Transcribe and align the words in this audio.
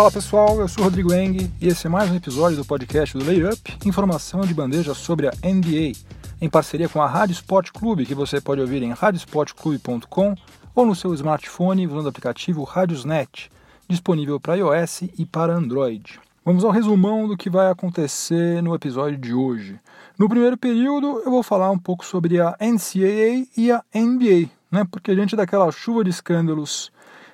Fala 0.00 0.10
pessoal, 0.10 0.58
eu 0.58 0.66
sou 0.66 0.84
Rodrigo 0.84 1.12
Eng 1.12 1.52
e 1.60 1.68
esse 1.68 1.86
é 1.86 1.90
mais 1.90 2.10
um 2.10 2.16
episódio 2.16 2.56
do 2.56 2.64
podcast 2.64 3.18
do 3.18 3.22
Layup, 3.22 3.76
informação 3.84 4.40
de 4.40 4.54
bandeja 4.54 4.94
sobre 4.94 5.28
a 5.28 5.32
NBA, 5.44 5.92
em 6.40 6.48
parceria 6.48 6.88
com 6.88 7.02
a 7.02 7.06
Rádio 7.06 7.34
Sport 7.34 7.70
Clube, 7.70 8.06
que 8.06 8.14
você 8.14 8.40
pode 8.40 8.62
ouvir 8.62 8.82
em 8.82 8.94
radiosportclube.com 8.94 10.34
ou 10.74 10.86
no 10.86 10.94
seu 10.94 11.12
smartphone 11.12 11.86
usando 11.86 12.06
o 12.06 12.08
aplicativo 12.08 12.64
Radiosnet, 12.64 13.50
disponível 13.86 14.40
para 14.40 14.54
iOS 14.54 15.02
e 15.18 15.26
para 15.26 15.52
Android. 15.52 16.18
Vamos 16.42 16.64
ao 16.64 16.70
resumão 16.70 17.28
do 17.28 17.36
que 17.36 17.50
vai 17.50 17.70
acontecer 17.70 18.62
no 18.62 18.74
episódio 18.74 19.18
de 19.18 19.34
hoje. 19.34 19.78
No 20.18 20.30
primeiro 20.30 20.56
período, 20.56 21.20
eu 21.26 21.30
vou 21.30 21.42
falar 21.42 21.70
um 21.70 21.78
pouco 21.78 22.06
sobre 22.06 22.40
a 22.40 22.56
NCAA 22.58 23.46
e 23.54 23.70
a 23.70 23.84
NBA, 23.94 24.48
né? 24.72 24.86
porque 24.90 25.14
diante 25.14 25.36
daquela 25.36 25.70
chuva 25.70 26.02
de 26.02 26.08
escândalos 26.08 26.90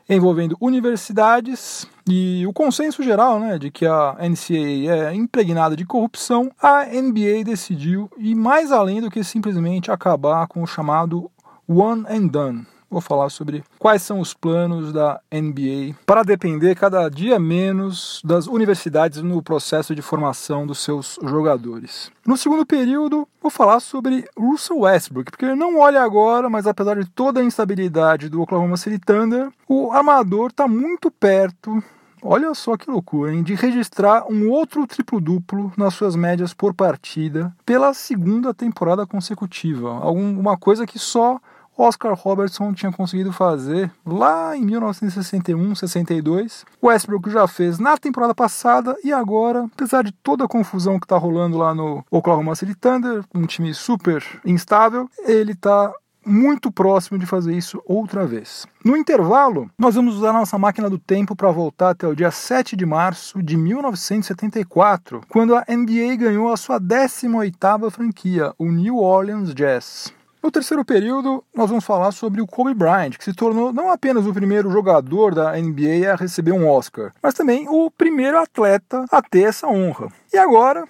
envolvendo 0.09 0.57
universidades 0.61 1.87
e 2.09 2.47
o 2.47 2.53
consenso 2.53 3.03
geral 3.03 3.41
né, 3.41 3.59
de 3.59 3.71
que 3.71 3.85
a 3.85 4.17
NCAA 4.21 5.09
é 5.09 5.15
impregnada 5.15 5.77
de 5.77 5.85
corrupção, 5.85 6.51
a 6.63 6.85
NBA 6.85 7.45
decidiu 7.45 8.09
ir 8.17 8.35
mais 8.35 8.71
além 8.71 9.01
do 9.01 9.11
que 9.11 9.25
simplesmente 9.25 9.91
acabar 9.91 10.47
com 10.47 10.63
o 10.63 10.67
chamado 10.67 11.31
One 11.69 12.05
and 12.09 12.27
Done 12.29 12.76
vou 12.91 13.01
falar 13.01 13.29
sobre 13.31 13.65
quais 13.79 14.03
são 14.03 14.21
os 14.21 14.33
planos 14.35 14.93
da 14.93 15.21
NBA 15.33 15.97
para 16.05 16.23
depender 16.23 16.75
cada 16.75 17.09
dia 17.09 17.39
menos 17.39 18.21
das 18.25 18.47
universidades 18.47 19.23
no 19.23 19.43
processo 19.43 19.95
de 19.95 20.03
formação 20.03 20.67
dos 20.67 20.79
seus 20.79 21.19
jogadores. 21.23 22.11
No 22.27 22.37
segundo 22.37 22.65
período, 22.65 23.27
vou 23.41 23.51
falar 23.51 23.81
sobre 23.81 24.29
Russell 24.39 24.81
Westbrook, 24.81 25.31
porque 25.31 25.55
não 25.55 25.79
olha 25.79 26.03
agora, 26.03 26.49
mas 26.49 26.67
apesar 26.67 26.97
de 26.97 27.09
toda 27.11 27.41
a 27.41 27.45
instabilidade 27.45 28.29
do 28.29 28.43
Oklahoma 28.43 28.77
City 28.77 28.99
Thunder, 28.99 29.49
o 29.69 29.93
armador 29.93 30.51
está 30.51 30.67
muito 30.67 31.11
perto 31.11 31.83
Olha 32.29 32.53
só 32.55 32.77
que 32.77 32.91
loucura, 32.91 33.33
hein? 33.33 33.43
De 33.43 33.55
registrar 33.55 34.25
um 34.29 34.51
outro 34.51 34.85
triplo-duplo 34.85 35.73
nas 35.77 35.95
suas 35.95 36.17
médias 36.17 36.53
por 36.53 36.75
partida 36.75 37.55
pela 37.65 37.95
segunda 37.95 38.53
temporada 38.53 39.07
consecutiva. 39.07 39.93
Alguma 39.93 40.57
coisa 40.57 40.87
que 40.87 40.99
só 40.99 41.39
Oscar 41.77 42.15
Robertson 42.15 42.73
tinha 42.73 42.93
conseguido 42.93 43.33
fazer 43.33 43.91
lá 44.05 44.57
em 44.57 44.65
1961, 44.65 45.75
62. 45.75 46.65
O 46.81 46.87
Westbrook 46.89 47.31
já 47.31 47.47
fez 47.47 47.79
na 47.79 47.97
temporada 47.97 48.35
passada 48.35 48.97
e 49.05 49.13
agora, 49.13 49.69
apesar 49.75 50.03
de 50.03 50.13
toda 50.13 50.45
a 50.45 50.49
confusão 50.49 50.99
que 50.99 51.05
está 51.05 51.17
rolando 51.17 51.59
lá 51.59 51.75
no 51.75 52.05
Oklahoma 52.11 52.55
City 52.55 52.75
Thunder, 52.75 53.25
um 53.35 53.47
time 53.47 53.75
super 53.75 54.25
instável, 54.45 55.09
ele 55.27 55.53
está 55.53 55.93
muito 56.27 56.73
próximo 56.73 57.19
de 57.19 57.25
fazer 57.25 57.57
isso 57.57 57.81
outra 57.87 58.27
vez. 58.27 58.67
No 58.85 58.97
intervalo, 58.97 59.71
nós 59.79 59.95
vamos 59.95 60.17
usar 60.17 60.33
nossa 60.33 60.59
máquina 60.59 60.91
do 60.91 60.99
tempo 60.99 61.37
para 61.37 61.53
voltar 61.53 61.91
até 61.91 62.07
o 62.07 62.17
dia 62.17 62.33
7 62.33 62.75
de 62.75 62.85
março 62.85 63.41
de 63.41 63.57
1974, 63.57 65.21
quando 65.29 65.55
a 65.55 65.65
NBA 65.69 66.17
ganhou 66.17 66.53
a 66.53 66.57
sua 66.57 66.81
18ª 66.81 67.91
franquia, 67.91 68.53
o 68.59 68.67
New 68.67 68.97
Orleans 68.97 69.55
Jazz. 69.55 70.13
No 70.43 70.51
terceiro 70.51 70.85
período, 70.85 71.43
nós 71.55 71.69
vamos 71.69 71.85
falar 71.85 72.13
sobre 72.13 72.41
o 72.41 72.47
Kobe 72.47 72.73
Bryant, 72.73 73.17
que 73.19 73.25
se 73.25 73.33
tornou 73.33 73.73
não 73.73 73.91
apenas 73.91 74.27
o 74.27 74.33
primeiro 74.33 74.71
jogador 74.71 75.35
da 75.35 75.53
NBA 75.57 76.13
a 76.13 76.17
receber 76.17 76.53
um 76.53 76.69
Oscar, 76.69 77.13
mas 77.23 77.35
também 77.35 77.67
o 77.69 77.91
primeiro 77.91 78.39
atleta 78.39 79.05
a 79.11 79.21
ter 79.21 79.49
essa 79.49 79.67
honra. 79.67 80.09
E 80.33 80.39
agora, 80.39 80.85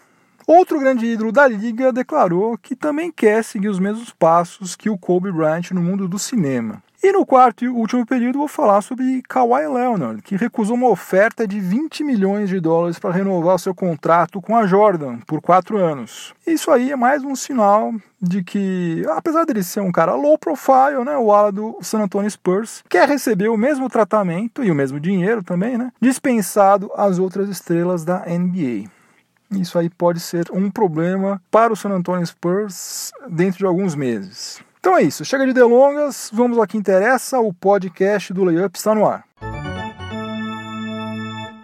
outro 0.47 0.79
grande 0.79 1.07
ídolo 1.07 1.33
da 1.33 1.49
liga 1.49 1.93
declarou 1.93 2.59
que 2.59 2.77
também 2.77 3.11
quer 3.11 3.43
seguir 3.43 3.69
os 3.69 3.79
mesmos 3.79 4.13
passos 4.13 4.77
que 4.77 4.91
o 4.91 4.99
Kobe 4.99 5.33
Bryant 5.33 5.71
no 5.71 5.81
mundo 5.81 6.07
do 6.07 6.19
cinema. 6.19 6.83
E 7.03 7.13
no 7.13 7.27
quarto 7.27 7.65
e 7.65 7.69
último 7.69 8.07
período 8.07 8.39
vou 8.39 8.49
falar 8.49 8.81
sobre 8.81 9.23
Kawhi 9.29 9.69
Leonard, 9.69 10.23
que 10.23 10.35
recusou 10.35 10.77
uma 10.77 10.89
oferta 10.89 11.47
de 11.47 11.61
20 11.61 12.03
milhões 12.03 12.49
de 12.49 12.59
dólares 12.59 12.99
para 12.99 13.13
renovar 13.13 13.59
seu 13.59 13.75
contrato 13.75 14.41
com 14.41 14.57
a 14.57 14.67
Jordan 14.67 15.19
por 15.27 15.41
quatro 15.41 15.77
anos. 15.77 16.35
Isso 16.47 16.71
aí 16.71 16.91
é 16.91 16.97
mais 16.97 17.23
um 17.23 17.37
sinal 17.37 17.95
de 18.21 18.43
que, 18.43 19.05
apesar 19.11 19.45
dele 19.45 19.63
ser 19.63 19.81
um 19.81 19.93
cara 19.93 20.15
low 20.15 20.39
profile, 20.39 21.05
né, 21.05 21.17
o 21.17 21.33
ala 21.33 21.53
do 21.53 21.79
San 21.83 22.01
Antonio 22.01 22.31
Spurs 22.31 22.83
quer 22.89 23.09
receber 23.09 23.49
o 23.49 23.57
mesmo 23.57 23.89
tratamento 23.89 24.65
e 24.65 24.71
o 24.71 24.75
mesmo 24.75 24.99
dinheiro 24.99 25.43
também, 25.43 25.77
né, 25.77 25.93
dispensado 26.01 26.91
às 26.97 27.19
outras 27.19 27.49
estrelas 27.49 28.05
da 28.05 28.25
NBA. 28.27 28.89
Isso 29.51 29.79
aí 29.79 29.89
pode 29.89 30.19
ser 30.19 30.51
um 30.51 30.71
problema 30.71 31.41
para 31.51 31.73
o 31.73 31.77
San 31.77 31.91
Antonio 31.91 32.27
Spurs 32.27 33.13
dentro 33.29 33.59
de 33.59 33.67
alguns 33.67 33.95
meses. 33.95 34.61
Então 34.87 34.97
é 34.97 35.03
isso, 35.03 35.25
chega 35.25 35.45
de 35.45 35.53
delongas, 35.53 36.31
vamos 36.33 36.57
ao 36.57 36.65
que 36.65 36.77
interessa, 36.77 37.41
o 37.41 37.53
podcast 37.53 38.33
do 38.33 38.45
Layup 38.45 38.79
está 38.79 38.95
no 38.95 39.05
ar. 39.05 39.25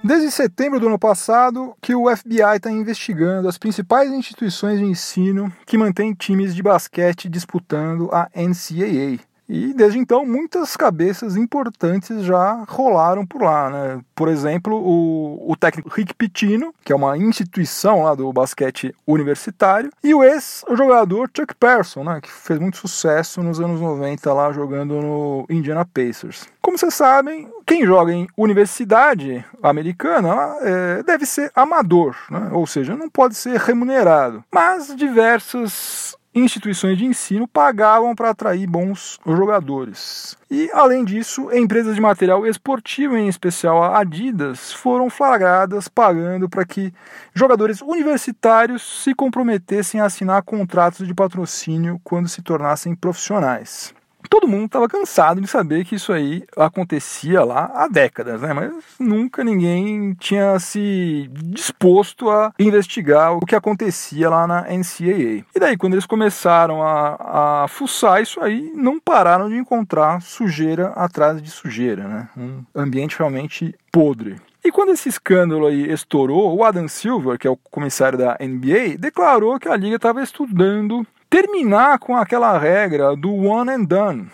Desde 0.03 0.29
setembro 0.33 0.81
do 0.81 0.89
ano 0.89 0.99
passado, 0.99 1.73
que 1.81 1.95
o 1.95 2.11
FBI 2.17 2.57
está 2.57 2.69
investigando 2.69 3.47
as 3.47 3.57
principais 3.57 4.11
instituições 4.11 4.81
de 4.81 4.85
ensino 4.87 5.53
que 5.65 5.79
mantêm 5.79 6.13
times 6.13 6.53
de 6.53 6.65
basquete 6.65 7.29
disputando 7.29 8.11
a 8.13 8.29
NCAA. 8.35 9.21
E 9.49 9.75
desde 9.75 9.99
então, 9.99 10.25
muitas 10.25 10.77
cabeças 10.77 11.37
importantes 11.37 12.25
já 12.25 12.65
rolaram 12.69 13.27
por 13.27 13.43
lá. 13.43 13.71
Né? 13.71 14.01
Por 14.15 14.29
exemplo, 14.29 14.77
o, 14.77 15.51
o 15.51 15.57
técnico 15.57 15.91
Rick 15.91 16.15
Pitino, 16.15 16.75
que 16.85 16.93
é 16.93 16.97
uma 16.97 17.17
instituição 17.17 18.03
lá 18.03 18.15
do 18.15 18.33
basquete 18.33 18.95
universitário, 19.07 19.91
e 20.03 20.15
o 20.15 20.23
ex-jogador 20.23 21.31
Chuck 21.37 21.55
Person, 21.55 22.05
né? 22.05 22.21
que 22.23 22.31
fez 22.31 22.59
muito 22.59 22.77
sucesso 22.77 23.43
nos 23.43 23.61
anos 23.61 23.81
90 23.81 24.33
lá 24.33 24.53
jogando 24.53 25.01
no 25.01 25.47
Indiana 25.51 25.85
Pacers. 25.85 26.49
Como 26.61 26.79
vocês 26.79 26.95
sabem, 26.95 27.49
quem 27.67 27.85
joga 27.85 28.13
em 28.13 28.27
universidade 28.37 29.45
americana 29.63 30.57
é, 30.61 31.03
deve 31.03 31.27
ser 31.27 31.51
amador, 31.55 32.17
né? 32.31 32.51
ou 32.53 32.67
seja, 32.67 32.97
não 32.97 33.11
pode 33.11 33.35
ser 33.35 33.59
remunerado. 33.59 34.45
Mas 34.51 34.95
diversas 34.95 36.17
instituições 36.35 36.97
de 36.97 37.05
ensino 37.05 37.47
pagavam 37.47 38.15
para 38.15 38.31
atrair 38.31 38.67
bons 38.67 39.19
jogadores. 39.27 40.37
E, 40.51 40.71
além 40.73 41.05
disso, 41.05 41.51
empresas 41.53 41.95
de 41.95 42.01
material 42.01 42.47
esportivo, 42.47 43.17
em 43.17 43.29
especial 43.29 43.83
a 43.83 43.99
Adidas, 43.99 44.73
foram 44.73 45.11
flagradas 45.11 45.89
pagando 45.89 46.49
para 46.49 46.65
que 46.65 46.93
jogadores 47.35 47.81
universitários 47.81 49.03
se 49.03 49.15
comprometessem 49.15 50.01
a 50.01 50.07
assinar 50.07 50.43
contratos 50.43 51.07
de 51.07 51.15
patrocínio 51.15 52.01
quando 52.03 52.29
se 52.29 52.43
tornassem 52.43 52.95
profissionais 52.95 53.95
todo 54.29 54.49
mundo 54.49 54.67
estava 54.67 54.89
cansado 54.89 55.41
de 55.41 55.47
saber 55.47 55.85
que 55.85 55.97
isso 55.97 56.13
aí 56.13 56.45
acontecia 56.57 57.45
lá 57.45 57.71
há 57.75 57.89
décadas, 57.89 58.41
né? 58.41 58.53
Mas 58.53 58.73
nunca 58.99 59.45
ninguém 59.45 60.15
tinha 60.15 60.59
se 60.59 61.29
disposto 61.33 62.31
a 62.31 62.53
investigar 62.59 63.37
o 63.37 63.41
que 63.41 63.55
acontecia 63.55 64.29
lá 64.29 64.47
na 64.47 64.63
NCAA. 64.63 65.45
E 65.55 65.61
daí, 65.61 65.77
quando 65.77 65.95
eles 65.95 66.07
começaram 66.07 66.83
a, 66.83 67.65
a 67.65 67.69
fuçar 67.69 68.23
isso 68.23 68.41
aí, 68.41 68.73
não 68.75 68.99
pararam 69.01 69.49
de 69.49 69.57
encontrar 69.57 70.21
sujeira 70.23 70.89
atrás 70.89 71.43
de 71.43 71.51
sujeira, 71.51 72.07
né? 72.09 72.29
Um 72.37 72.65
ambiente 72.75 73.19
realmente 73.19 73.75
podre. 73.91 74.37
E 74.65 74.71
quando 74.71 74.93
esse 74.93 75.09
escândalo 75.09 75.67
aí 75.67 75.91
estourou, 75.91 76.57
o 76.57 76.63
Adam 76.63 76.87
Silver, 76.87 77.37
que 77.37 77.49
é 77.49 77.51
o 77.51 77.57
comissário 77.57 78.17
da 78.17 78.39
NBA, 78.41 78.97
declarou 78.97 79.59
que 79.59 79.69
a 79.69 79.77
liga 79.77 79.97
estava 79.97 80.23
estudando 80.23 81.05
terminar 81.33 81.99
com 81.99 82.15
aquela 82.15 82.59
regra 82.59 83.17
do 83.17 83.35
one 83.35 83.71
and 83.71 83.85
done, 83.85 84.31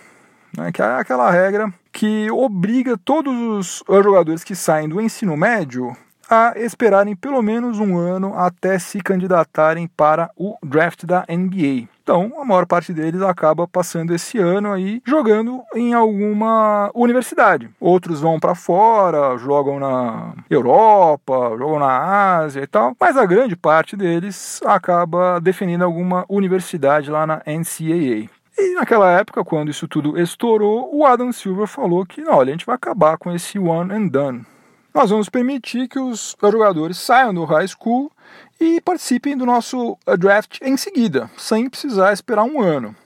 né, 0.56 0.72
que 0.72 0.82
é 0.82 0.84
aquela 0.84 1.30
regra 1.30 1.72
que 1.92 2.28
obriga 2.28 2.98
todos 2.98 3.84
os 3.86 4.02
jogadores 4.02 4.42
que 4.42 4.56
saem 4.56 4.88
do 4.88 5.00
ensino 5.00 5.36
médio 5.36 5.96
a 6.28 6.52
esperarem 6.56 7.16
pelo 7.16 7.42
menos 7.42 7.78
um 7.78 7.96
ano 7.96 8.34
até 8.36 8.78
se 8.78 9.00
candidatarem 9.00 9.88
para 9.96 10.30
o 10.36 10.56
draft 10.62 11.04
da 11.04 11.24
NBA. 11.28 11.88
Então, 12.02 12.32
a 12.40 12.44
maior 12.44 12.64
parte 12.66 12.92
deles 12.92 13.20
acaba 13.20 13.68
passando 13.68 14.14
esse 14.14 14.38
ano 14.38 14.72
aí 14.72 15.02
jogando 15.04 15.62
em 15.74 15.92
alguma 15.92 16.90
universidade. 16.94 17.68
Outros 17.78 18.20
vão 18.20 18.40
para 18.40 18.54
fora, 18.54 19.36
jogam 19.36 19.78
na 19.78 20.32
Europa, 20.48 21.54
jogam 21.58 21.78
na 21.78 22.36
Ásia 22.38 22.62
e 22.62 22.66
tal, 22.66 22.94
mas 22.98 23.16
a 23.16 23.26
grande 23.26 23.54
parte 23.54 23.94
deles 23.94 24.60
acaba 24.64 25.38
defendendo 25.38 25.82
alguma 25.82 26.24
universidade 26.28 27.10
lá 27.10 27.26
na 27.26 27.42
NCAA. 27.46 28.30
E 28.56 28.74
naquela 28.74 29.10
época, 29.12 29.44
quando 29.44 29.70
isso 29.70 29.86
tudo 29.86 30.18
estourou, 30.18 30.90
o 30.92 31.06
Adam 31.06 31.30
Silver 31.30 31.66
falou 31.66 32.04
que, 32.04 32.26
olha, 32.26 32.48
a 32.48 32.52
gente 32.52 32.66
vai 32.66 32.74
acabar 32.74 33.16
com 33.16 33.30
esse 33.30 33.58
one 33.58 33.94
and 33.94 34.08
done. 34.08 34.46
Nós 34.94 35.10
vamos 35.10 35.28
permitir 35.28 35.86
que 35.86 35.98
os 35.98 36.34
jogadores 36.40 36.98
saiam 36.98 37.34
do 37.34 37.44
high 37.44 37.68
school 37.68 38.10
e 38.60 38.80
participem 38.80 39.36
do 39.36 39.44
nosso 39.44 39.92
uh, 40.06 40.16
draft 40.16 40.58
em 40.62 40.76
seguida, 40.76 41.30
sem 41.36 41.68
precisar 41.68 42.12
esperar 42.12 42.44
um 42.44 42.60
ano. 42.60 42.96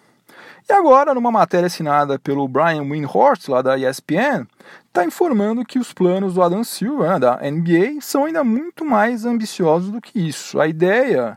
E 0.69 0.73
agora, 0.73 1.13
numa 1.13 1.31
matéria 1.31 1.67
assinada 1.67 2.19
pelo 2.19 2.47
Brian 2.47 2.83
Windhorst, 2.83 3.49
lá 3.49 3.61
da 3.61 3.77
ESPN, 3.77 4.47
está 4.87 5.05
informando 5.05 5.65
que 5.65 5.79
os 5.79 5.93
planos 5.93 6.35
do 6.35 6.43
Adam 6.43 6.63
Silver, 6.63 7.11
né, 7.11 7.19
da 7.19 7.37
NBA, 7.39 8.01
são 8.01 8.25
ainda 8.25 8.45
muito 8.45 8.85
mais 8.85 9.27
ambiciosos 9.27 9.91
do 9.91 10.01
que 10.01 10.19
isso. 10.29 10.61
A 10.61 10.69
ideia 10.69 11.37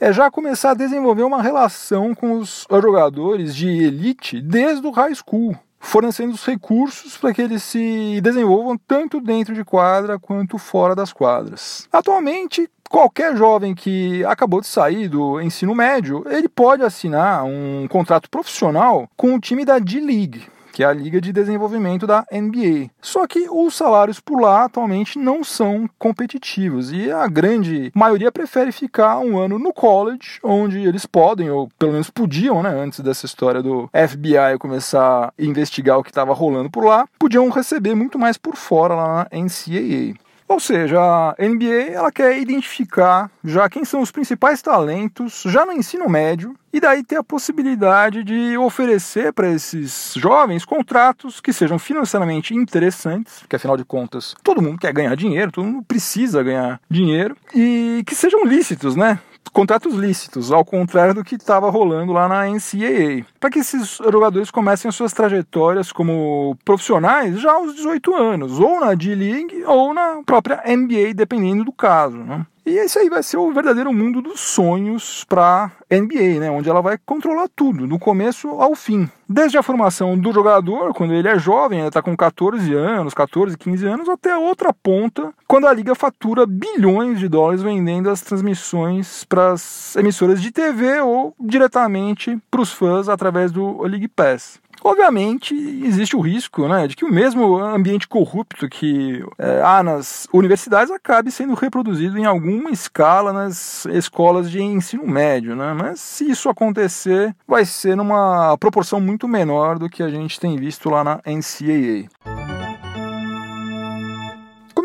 é 0.00 0.12
já 0.12 0.30
começar 0.30 0.70
a 0.70 0.74
desenvolver 0.74 1.22
uma 1.22 1.42
relação 1.42 2.14
com 2.14 2.38
os 2.38 2.66
jogadores 2.70 3.54
de 3.54 3.68
elite 3.68 4.40
desde 4.40 4.86
o 4.86 4.90
high 4.90 5.14
school. 5.14 5.56
Fornecendo 5.82 6.32
os 6.32 6.46
recursos 6.46 7.18
para 7.18 7.34
que 7.34 7.42
eles 7.42 7.62
se 7.62 8.20
desenvolvam 8.22 8.78
tanto 8.78 9.20
dentro 9.20 9.52
de 9.52 9.64
quadra 9.64 10.18
quanto 10.18 10.56
fora 10.56 10.94
das 10.94 11.12
quadras. 11.12 11.88
Atualmente, 11.92 12.70
qualquer 12.88 13.36
jovem 13.36 13.74
que 13.74 14.24
acabou 14.24 14.60
de 14.60 14.68
sair 14.68 15.08
do 15.08 15.40
ensino 15.40 15.74
médio, 15.74 16.24
ele 16.28 16.48
pode 16.48 16.82
assinar 16.82 17.44
um 17.44 17.86
contrato 17.88 18.30
profissional 18.30 19.10
com 19.16 19.34
o 19.34 19.40
time 19.40 19.64
da 19.64 19.78
D-League 19.78 20.46
que 20.72 20.82
é 20.82 20.86
a 20.86 20.92
liga 20.92 21.20
de 21.20 21.32
desenvolvimento 21.32 22.06
da 22.06 22.24
NBA. 22.32 22.90
Só 23.00 23.26
que 23.26 23.46
os 23.50 23.74
salários 23.74 24.18
por 24.18 24.40
lá 24.40 24.64
atualmente 24.64 25.18
não 25.18 25.44
são 25.44 25.88
competitivos 25.98 26.90
e 26.90 27.10
a 27.10 27.26
grande 27.28 27.92
maioria 27.94 28.32
prefere 28.32 28.72
ficar 28.72 29.18
um 29.18 29.38
ano 29.38 29.58
no 29.58 29.72
college, 29.72 30.40
onde 30.42 30.78
eles 30.78 31.06
podem, 31.06 31.50
ou 31.50 31.68
pelo 31.78 31.92
menos 31.92 32.10
podiam, 32.10 32.62
né, 32.62 32.70
antes 32.70 33.00
dessa 33.00 33.26
história 33.26 33.62
do 33.62 33.88
FBI 33.92 34.58
começar 34.58 35.26
a 35.26 35.32
investigar 35.38 35.98
o 35.98 36.02
que 36.02 36.10
estava 36.10 36.32
rolando 36.32 36.70
por 36.70 36.84
lá, 36.84 37.06
podiam 37.18 37.48
receber 37.50 37.94
muito 37.94 38.18
mais 38.18 38.36
por 38.36 38.56
fora 38.56 38.94
lá 38.94 39.28
na 39.32 39.38
NCAA. 39.38 40.14
Ou 40.48 40.60
seja, 40.60 40.98
a 41.00 41.34
NBA 41.38 41.92
ela 41.92 42.12
quer 42.12 42.38
identificar 42.38 43.30
já 43.44 43.68
quem 43.68 43.84
são 43.84 44.00
os 44.00 44.10
principais 44.10 44.60
talentos 44.60 45.42
já 45.46 45.64
no 45.64 45.72
ensino 45.72 46.08
médio 46.08 46.54
e 46.72 46.80
daí 46.80 47.04
ter 47.04 47.16
a 47.16 47.24
possibilidade 47.24 48.24
de 48.24 48.56
oferecer 48.56 49.32
para 49.32 49.50
esses 49.50 50.14
jovens 50.16 50.64
contratos 50.64 51.40
que 51.40 51.52
sejam 51.52 51.78
financeiramente 51.78 52.54
interessantes, 52.54 53.40
porque 53.40 53.56
afinal 53.56 53.76
de 53.76 53.84
contas 53.84 54.34
todo 54.42 54.62
mundo 54.62 54.78
quer 54.78 54.92
ganhar 54.92 55.14
dinheiro, 55.14 55.52
todo 55.52 55.64
mundo 55.66 55.84
precisa 55.84 56.42
ganhar 56.42 56.80
dinheiro 56.88 57.36
e 57.54 58.02
que 58.06 58.14
sejam 58.14 58.44
lícitos, 58.44 58.96
né? 58.96 59.18
Contratos 59.52 59.94
lícitos, 59.94 60.52
ao 60.52 60.64
contrário 60.64 61.14
do 61.14 61.24
que 61.24 61.34
estava 61.34 61.70
rolando 61.70 62.12
lá 62.12 62.28
na 62.28 62.46
NCAA. 62.46 63.24
Para 63.38 63.50
que 63.50 63.58
esses 63.58 63.98
jogadores 63.98 64.50
comecem 64.50 64.88
as 64.88 64.94
suas 64.94 65.12
trajetórias 65.12 65.92
como 65.92 66.56
profissionais 66.64 67.40
já 67.40 67.52
aos 67.52 67.74
18 67.74 68.14
anos, 68.14 68.58
ou 68.58 68.80
na 68.80 68.94
D-League 68.94 69.64
ou 69.64 69.92
na 69.92 70.22
própria 70.24 70.62
NBA, 70.66 71.14
dependendo 71.14 71.64
do 71.64 71.72
caso. 71.72 72.16
Né? 72.16 72.46
E 72.64 72.78
esse 72.78 72.96
aí 72.96 73.10
vai 73.10 73.24
ser 73.24 73.38
o 73.38 73.52
verdadeiro 73.52 73.92
mundo 73.92 74.22
dos 74.22 74.38
sonhos 74.38 75.24
para 75.24 75.72
NBA, 75.90 76.38
né? 76.38 76.48
Onde 76.48 76.70
ela 76.70 76.80
vai 76.80 76.96
controlar 76.96 77.48
tudo, 77.56 77.88
do 77.88 77.98
começo 77.98 78.48
ao 78.50 78.76
fim. 78.76 79.10
Desde 79.28 79.58
a 79.58 79.64
formação 79.64 80.16
do 80.16 80.32
jogador, 80.32 80.94
quando 80.94 81.12
ele 81.12 81.26
é 81.26 81.36
jovem, 81.36 81.80
ele 81.80 81.88
está 81.88 82.00
com 82.00 82.16
14 82.16 82.72
anos, 82.72 83.14
14, 83.14 83.58
15 83.58 83.86
anos, 83.86 84.08
até 84.08 84.30
a 84.30 84.38
outra 84.38 84.72
ponta, 84.72 85.34
quando 85.48 85.66
a 85.66 85.72
liga 85.72 85.94
fatura 85.96 86.46
bilhões 86.46 87.18
de 87.18 87.28
dólares 87.28 87.62
vendendo 87.62 88.08
as 88.08 88.20
transmissões 88.20 89.24
para 89.24 89.52
as 89.52 89.96
emissoras 89.96 90.40
de 90.40 90.52
TV 90.52 91.00
ou 91.00 91.34
diretamente 91.40 92.38
para 92.48 92.60
os 92.60 92.72
fãs 92.72 93.08
através 93.08 93.50
do 93.50 93.82
League 93.82 94.06
Pass. 94.06 94.60
Obviamente, 94.84 95.54
existe 95.84 96.16
o 96.16 96.20
risco 96.20 96.66
né, 96.66 96.88
de 96.88 96.96
que 96.96 97.04
o 97.04 97.12
mesmo 97.12 97.56
ambiente 97.56 98.08
corrupto 98.08 98.68
que 98.68 99.24
é, 99.38 99.62
há 99.62 99.82
nas 99.82 100.26
universidades 100.32 100.92
acabe 100.92 101.30
sendo 101.30 101.54
reproduzido 101.54 102.18
em 102.18 102.24
alguma 102.24 102.70
escala 102.70 103.32
nas 103.32 103.86
escolas 103.86 104.50
de 104.50 104.60
ensino 104.60 105.06
médio. 105.06 105.54
Né? 105.54 105.72
Mas 105.72 106.00
se 106.00 106.28
isso 106.30 106.48
acontecer, 106.48 107.34
vai 107.46 107.64
ser 107.64 107.96
numa 107.96 108.56
proporção 108.58 109.00
muito 109.00 109.28
menor 109.28 109.78
do 109.78 109.88
que 109.88 110.02
a 110.02 110.08
gente 110.08 110.40
tem 110.40 110.56
visto 110.56 110.90
lá 110.90 111.04
na 111.04 111.20
NCAA. 111.24 112.41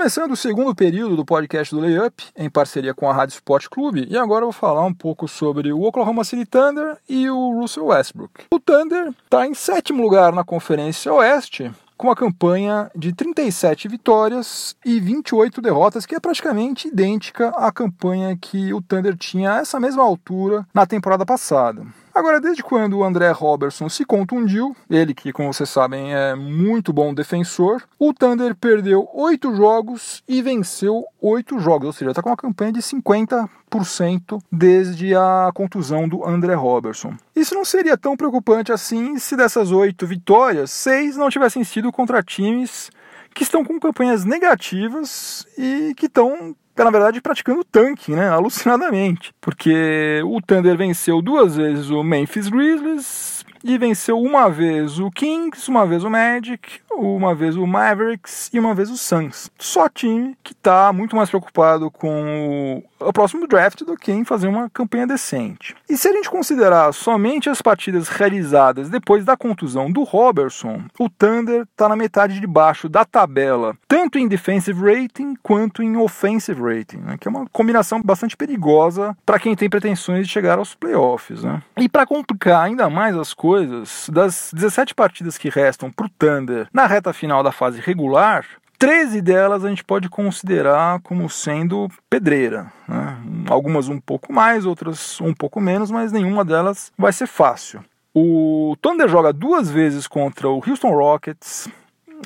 Começando 0.07 0.31
o 0.31 0.37
segundo 0.37 0.73
período 0.73 1.17
do 1.17 1.25
podcast 1.25 1.75
do 1.75 1.81
Layup, 1.81 2.23
em 2.33 2.49
parceria 2.49 2.93
com 2.93 3.09
a 3.09 3.13
Rádio 3.13 3.33
Sport 3.33 3.67
Clube, 3.67 4.07
e 4.09 4.17
agora 4.17 4.43
eu 4.43 4.51
vou 4.51 4.53
falar 4.53 4.85
um 4.85 4.93
pouco 4.93 5.27
sobre 5.27 5.73
o 5.73 5.81
Oklahoma 5.81 6.23
City 6.23 6.45
Thunder 6.45 6.95
e 7.09 7.29
o 7.29 7.59
Russell 7.59 7.87
Westbrook. 7.87 8.45
O 8.49 8.57
Thunder 8.57 9.09
está 9.25 9.45
em 9.45 9.53
sétimo 9.53 10.01
lugar 10.01 10.31
na 10.31 10.45
Conferência 10.45 11.11
Oeste, 11.11 11.69
com 11.97 12.07
uma 12.07 12.15
campanha 12.15 12.89
de 12.95 13.11
37 13.11 13.89
vitórias 13.89 14.77
e 14.85 14.97
28 14.97 15.61
derrotas, 15.61 16.05
que 16.05 16.15
é 16.15 16.21
praticamente 16.21 16.87
idêntica 16.87 17.49
à 17.49 17.69
campanha 17.69 18.37
que 18.39 18.73
o 18.73 18.81
Thunder 18.81 19.17
tinha 19.17 19.55
a 19.55 19.57
essa 19.57 19.77
mesma 19.77 20.03
altura 20.03 20.65
na 20.73 20.85
temporada 20.85 21.25
passada. 21.25 21.85
Agora, 22.17 22.41
desde 22.41 22.63
quando 22.63 22.97
o 22.97 23.03
André 23.03 23.29
Robertson 23.29 23.87
se 23.87 24.03
contundiu, 24.03 24.75
ele 24.89 25.13
que, 25.13 25.31
como 25.31 25.53
vocês 25.53 25.69
sabem, 25.69 26.15
é 26.15 26.33
muito 26.33 26.91
bom 26.91 27.13
defensor, 27.13 27.83
o 27.99 28.11
Thunder 28.11 28.55
perdeu 28.55 29.07
oito 29.13 29.55
jogos 29.55 30.23
e 30.27 30.41
venceu 30.41 31.05
oito 31.21 31.59
jogos, 31.59 31.85
ou 31.85 31.93
seja, 31.93 32.09
está 32.09 32.23
com 32.23 32.29
uma 32.29 32.35
campanha 32.35 32.71
de 32.71 32.81
50% 32.81 34.41
desde 34.51 35.15
a 35.15 35.51
contusão 35.53 36.09
do 36.09 36.27
André 36.27 36.55
Robertson. 36.55 37.15
Isso 37.35 37.53
não 37.53 37.63
seria 37.63 37.95
tão 37.95 38.17
preocupante 38.17 38.71
assim 38.71 39.19
se 39.19 39.37
dessas 39.37 39.71
oito 39.71 40.07
vitórias, 40.07 40.71
seis 40.71 41.15
não 41.15 41.29
tivessem 41.29 41.63
sido 41.63 41.91
contra 41.91 42.23
times 42.23 42.89
que 43.33 43.43
estão 43.43 43.63
com 43.63 43.79
campanhas 43.79 44.25
negativas 44.25 45.45
e 45.57 45.93
que 45.95 46.05
estão 46.05 46.55
na 46.83 46.91
verdade, 46.91 47.21
praticando 47.21 47.63
tanque, 47.63 48.11
né? 48.11 48.29
Alucinadamente. 48.29 49.33
Porque 49.41 50.21
o 50.25 50.39
Thunder 50.41 50.77
venceu 50.77 51.21
duas 51.21 51.55
vezes 51.55 51.89
o 51.89 52.03
Memphis 52.03 52.49
Grizzlies 52.49 53.45
e 53.63 53.77
venceu 53.77 54.21
uma 54.21 54.49
vez 54.49 54.99
o 54.99 55.09
Kings, 55.09 55.69
uma 55.69 55.85
vez 55.85 56.03
o 56.03 56.09
Magic, 56.09 56.79
uma 56.91 57.33
vez 57.33 57.55
o 57.55 57.65
Mavericks 57.65 58.49
e 58.53 58.59
uma 58.59 58.73
vez 58.73 58.89
o 58.89 58.97
Suns. 58.97 59.49
Só 59.57 59.89
time 59.89 60.37
que 60.43 60.53
está 60.53 60.93
muito 60.93 61.15
mais 61.15 61.29
preocupado 61.29 61.89
com 61.89 62.83
o, 62.96 62.96
o 62.99 63.13
próximo 63.13 63.47
draft 63.47 63.83
do 63.83 63.95
que 63.95 64.11
em 64.11 64.23
fazer 64.23 64.47
uma 64.47 64.69
campanha 64.69 65.07
decente. 65.07 65.75
E 65.89 65.97
se 65.97 66.07
a 66.07 66.11
gente 66.11 66.29
considerar 66.29 66.93
somente 66.93 67.49
as 67.49 67.61
partidas 67.61 68.07
realizadas 68.07 68.89
depois 68.89 69.23
da 69.23 69.37
contusão 69.37 69.91
do 69.91 70.03
Robertson, 70.03 70.83
o 70.99 71.09
Thunder 71.09 71.63
está 71.63 71.87
na 71.87 71.95
metade 71.95 72.39
de 72.39 72.47
baixo 72.47 72.89
da 72.89 73.05
tabela, 73.05 73.75
tanto 73.87 74.17
em 74.17 74.27
defensive 74.27 74.79
rating 74.79 75.35
quanto 75.41 75.83
em 75.83 75.97
offensive 75.97 76.61
rating, 76.61 76.97
né, 76.97 77.17
que 77.19 77.27
é 77.27 77.31
uma 77.31 77.47
combinação 77.51 78.01
bastante 78.01 78.35
perigosa 78.35 79.15
para 79.25 79.39
quem 79.39 79.55
tem 79.55 79.69
pretensões 79.69 80.27
de 80.27 80.33
chegar 80.33 80.57
aos 80.57 80.75
playoffs. 80.75 81.43
Né. 81.43 81.61
E 81.77 81.87
para 81.89 82.05
complicar 82.05 82.63
ainda 82.63 82.89
mais 82.89 83.15
as 83.15 83.33
coisas, 83.33 84.09
das 84.11 84.51
17 84.53 84.95
partidas 84.95 85.37
que 85.37 85.49
restam 85.49 85.91
para 85.91 86.05
o 86.05 86.09
Thunder 86.09 86.67
na 86.73 86.85
reta 86.85 87.13
final 87.13 87.43
da 87.43 87.51
fase 87.51 87.79
regular, 87.79 88.45
13 88.77 89.21
delas 89.21 89.65
a 89.65 89.69
gente 89.69 89.83
pode 89.83 90.09
considerar 90.09 90.99
como 91.01 91.29
sendo 91.29 91.89
pedreira. 92.09 92.71
Né? 92.87 93.17
Algumas 93.49 93.89
um 93.89 93.99
pouco 93.99 94.31
mais, 94.31 94.65
outras 94.65 95.19
um 95.19 95.33
pouco 95.33 95.59
menos, 95.59 95.89
mas 95.89 96.11
nenhuma 96.11 96.45
delas 96.45 96.91
vai 96.97 97.11
ser 97.11 97.27
fácil. 97.27 97.83
O 98.13 98.75
Thunder 98.81 99.07
joga 99.07 99.31
duas 99.31 99.69
vezes 99.69 100.07
contra 100.07 100.49
o 100.49 100.61
Houston 100.65 100.91
Rockets, 100.91 101.69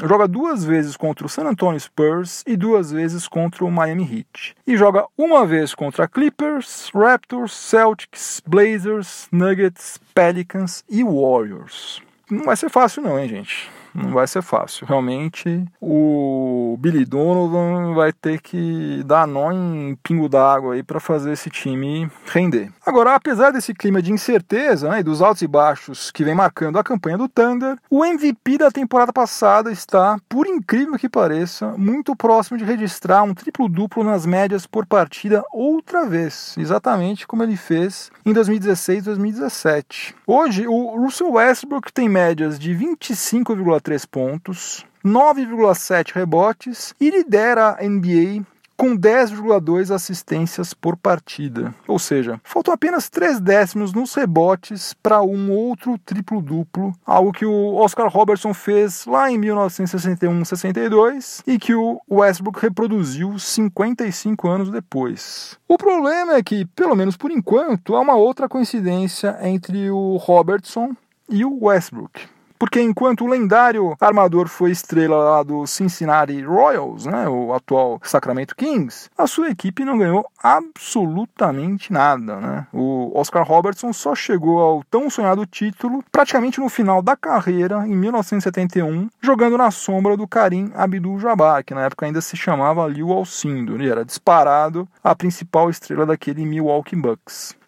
joga 0.01 0.27
duas 0.27 0.63
vezes 0.63 0.96
contra 0.96 1.25
o 1.25 1.29
San 1.29 1.43
Antonio 1.43 1.79
Spurs 1.79 2.43
e 2.48 2.55
duas 2.55 2.91
vezes 2.91 3.27
contra 3.27 3.65
o 3.65 3.72
Miami 3.72 4.03
Heat. 4.03 4.55
E 4.65 4.77
joga 4.77 5.05
uma 5.17 5.46
vez 5.46 5.75
contra 5.75 6.08
Clippers, 6.08 6.89
Raptors, 6.93 7.53
Celtics, 7.53 8.41
Blazers, 8.46 9.27
Nuggets, 9.31 10.00
Pelicans 10.13 10.84
e 10.89 11.03
Warriors. 11.03 12.01
Não 12.29 12.46
vai 12.46 12.55
ser 12.55 12.70
fácil 12.70 13.03
não, 13.03 13.20
hein, 13.20 13.27
gente? 13.27 13.70
Não 13.94 14.12
vai 14.12 14.28
ser 14.28 14.42
fácil. 14.42 14.86
Realmente, 14.86 15.64
o 15.80 16.78
Billy 16.80 17.06
Donovan 17.06 17.94
vai 17.94 18.12
ter 18.12 18.40
que 18.42 19.04
dar 19.06 19.28
nó 19.28 19.52
em 19.52 19.98
pingo 20.04 20.30
d'água 20.30 20.74
aí 20.74 20.84
para 20.84 21.00
fazer 21.00 21.34
esse 21.34 21.50
time 21.50 22.10
render. 22.26 22.72
Agora, 22.86 23.16
apesar 23.16 23.52
desse 23.52 23.74
clima 23.74 24.02
de 24.02 24.12
incerteza 24.12 24.90
né, 24.90 25.00
e 25.00 25.04
dos 25.04 25.22
altos 25.22 25.42
e 25.42 25.48
baixos 25.48 26.12
que 26.12 26.24
vem 26.24 26.36
marcando 26.36 26.80
a 26.80 26.84
campanha 26.84 27.18
do 27.18 27.28
Thunder, 27.28 27.78
o 27.90 28.06
MVP 28.06 28.58
da 28.58 28.72
temporada 28.72 29.14
passada 29.14 29.72
está, 29.72 30.18
por 30.28 30.48
incrível 30.48 30.98
que 30.98 31.10
pareça, 31.10 31.74
muito 31.78 32.16
próximo 32.16 32.58
de 32.58 32.64
registrar 32.64 33.24
um 33.24 33.34
triplo-duplo 33.34 34.04
nas 34.04 34.26
médias 34.26 34.66
por 34.66 34.86
partida 34.86 35.44
outra 35.52 36.06
vez, 36.06 36.56
exatamente 36.58 37.28
como 37.28 37.44
ele 37.44 37.58
fez 37.58 38.12
em 38.26 38.34
2016 38.34 39.00
e 39.00 39.06
2017. 39.06 40.16
Hoje, 40.26 40.68
o 40.68 40.98
Russell 41.02 41.32
Westbrook 41.32 41.92
tem 41.92 42.08
médias 42.08 42.58
de 42.58 42.74
25,3 42.74 43.81
pontos, 44.06 44.86
9,7 45.04 46.14
rebotes 46.14 46.94
e 47.00 47.10
lidera 47.10 47.78
a 47.80 47.84
NBA 47.84 48.46
com 48.82 48.98
10,2 48.98 49.94
assistências 49.94 50.74
por 50.74 50.98
partida. 50.98 51.72
Ou 51.88 52.00
seja, 52.00 52.42
faltam 52.44 52.74
apenas 52.74 53.12
3 53.12 53.40
décimos 53.40 53.94
nos 53.94 54.16
rebotes 54.16 54.96
para 55.04 55.22
um 55.22 55.52
outro 55.52 56.00
triplo-duplo, 56.00 56.92
algo 57.06 57.32
que 57.32 57.46
o 57.46 57.76
Oscar 57.76 58.10
Robertson 58.10 58.56
fez 58.56 59.06
lá 59.06 59.32
em 59.32 59.40
1961-62 59.40 61.44
e 61.46 61.60
que 61.60 61.76
o 61.76 62.02
Westbrook 62.10 62.60
reproduziu 62.60 63.38
55 63.38 64.48
anos 64.48 64.72
depois. 64.72 65.60
O 65.68 65.78
problema 65.78 66.34
é 66.34 66.42
que, 66.42 66.66
pelo 66.66 66.96
menos 66.96 67.16
por 67.16 67.30
enquanto, 67.30 67.96
há 67.96 68.00
uma 68.00 68.16
outra 68.16 68.50
coincidência 68.50 69.38
entre 69.44 69.92
o 69.92 70.18
Robertson 70.18 70.90
e 71.30 71.46
o 71.46 71.66
Westbrook. 71.66 72.20
Porque 72.62 72.80
enquanto 72.80 73.24
o 73.24 73.27
lendário 73.27 73.96
armador 74.00 74.48
foi 74.48 74.70
estrela 74.70 75.18
lá 75.18 75.41
do 75.41 75.65
Cincinnati 75.65 76.44
Royals, 76.44 77.08
né, 77.08 77.27
o 77.27 77.56
atual 77.56 78.00
Sacramento 78.03 78.56
Kings, 78.56 79.10
a 79.18 79.25
sua 79.25 79.50
equipe 79.50 79.84
não 79.84 79.98
ganhou 79.98 80.30
absolutamente 80.44 81.91
nada. 81.91 82.36
Né? 82.39 82.68
O 82.72 83.12
Oscar 83.15 83.44
Robertson 83.44 83.91
só 83.91 84.13
chegou 84.13 84.60
ao 84.60 84.84
tão 84.84 85.10
sonhado 85.10 85.44
título 85.44 86.03
praticamente 86.12 86.60
no 86.60 86.70
final 86.70 87.01
da 87.01 87.15
carreira, 87.15 87.84
em 87.88 87.96
1971, 87.96 89.10
jogando 89.20 89.58
na 89.58 89.72
sombra 89.72 90.15
do 90.15 90.27
Karim 90.27 90.72
Abdul-Jabbar, 90.75 91.65
que 91.65 91.74
na 91.74 91.86
época 91.86 92.06
ainda 92.06 92.22
se 92.22 92.38
chamava 92.38 92.88
Liu 92.88 93.12
Alcindo. 93.12 93.74
Ele 93.74 93.89
era 93.89 94.06
disparado 94.06 94.88
a 95.03 95.15
principal 95.15 95.68
estrela 95.72 96.06
daquele 96.06 96.46
Milwaukee 96.46 96.96
Bucks. 96.96 97.60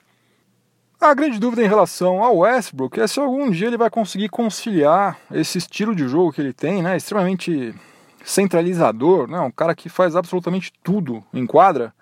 A 1.03 1.13
grande 1.13 1.37
dúvida 1.37 1.61
em 1.61 1.67
relação 1.67 2.23
ao 2.23 2.37
Westbrook 2.37 2.97
é 2.97 3.05
se 3.07 3.19
algum 3.19 3.51
dia 3.51 3.67
ele 3.67 3.75
vai 3.75 3.89
conseguir 3.89 4.29
conciliar 4.29 5.19
esse 5.33 5.57
estilo 5.57 5.93
de 5.93 6.07
jogo 6.07 6.31
que 6.31 6.39
ele 6.39 6.53
tem, 6.53 6.81
né, 6.81 6.95
extremamente 6.95 7.75
centralizador, 8.23 9.29
né, 9.29 9.37
um 9.41 9.51
cara 9.51 9.75
que 9.75 9.89
faz 9.89 10.15
absolutamente 10.15 10.71
tudo 10.81 11.21
em 11.33 11.45
quadra, 11.45 11.93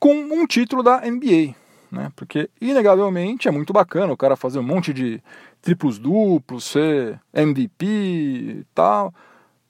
com 0.00 0.12
um 0.12 0.44
título 0.48 0.82
da 0.82 1.00
NBA. 1.02 1.54
Né, 1.92 2.10
porque, 2.16 2.50
inegavelmente, 2.60 3.46
é 3.46 3.52
muito 3.52 3.72
bacana 3.72 4.12
o 4.12 4.16
cara 4.16 4.34
fazer 4.34 4.58
um 4.58 4.64
monte 4.64 4.92
de 4.92 5.22
triplos 5.62 5.96
duplos, 5.96 6.64
ser 6.64 7.20
MVP 7.32 7.86
e 7.86 8.66
tal, 8.74 9.14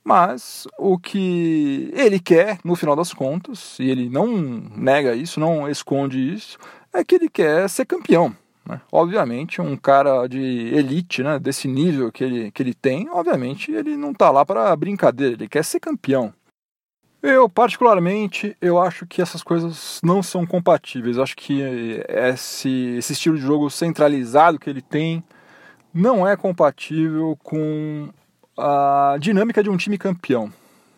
mas 0.02 0.66
o 0.78 0.98
que 0.98 1.92
ele 1.92 2.18
quer, 2.18 2.60
no 2.64 2.74
final 2.74 2.96
das 2.96 3.12
contas, 3.12 3.78
e 3.78 3.90
ele 3.90 4.08
não 4.08 4.26
nega 4.74 5.14
isso, 5.14 5.38
não 5.38 5.68
esconde 5.68 6.32
isso, 6.32 6.58
é 6.98 7.04
que 7.04 7.14
ele 7.14 7.28
quer 7.28 7.68
ser 7.68 7.84
campeão. 7.84 8.34
Né? 8.66 8.80
Obviamente, 8.92 9.60
um 9.60 9.76
cara 9.76 10.26
de 10.26 10.38
elite, 10.38 11.22
né, 11.22 11.38
desse 11.38 11.66
nível 11.66 12.12
que 12.12 12.22
ele, 12.22 12.50
que 12.50 12.62
ele 12.62 12.74
tem, 12.74 13.08
obviamente 13.10 13.72
ele 13.72 13.96
não 13.96 14.10
está 14.10 14.30
lá 14.30 14.44
para 14.44 14.74
brincadeira, 14.76 15.34
ele 15.34 15.48
quer 15.48 15.64
ser 15.64 15.80
campeão. 15.80 16.32
Eu, 17.20 17.48
particularmente, 17.48 18.56
eu 18.60 18.80
acho 18.80 19.04
que 19.04 19.20
essas 19.20 19.42
coisas 19.42 19.98
não 20.04 20.22
são 20.22 20.46
compatíveis. 20.46 21.16
Eu 21.16 21.24
acho 21.24 21.36
que 21.36 21.60
esse, 22.08 22.94
esse 22.96 23.12
estilo 23.12 23.36
de 23.36 23.42
jogo 23.42 23.68
centralizado 23.68 24.58
que 24.58 24.70
ele 24.70 24.80
tem 24.80 25.24
não 25.92 26.24
é 26.26 26.36
compatível 26.36 27.36
com 27.42 28.08
a 28.56 29.16
dinâmica 29.18 29.64
de 29.64 29.70
um 29.70 29.76
time 29.76 29.98
campeão. 29.98 30.52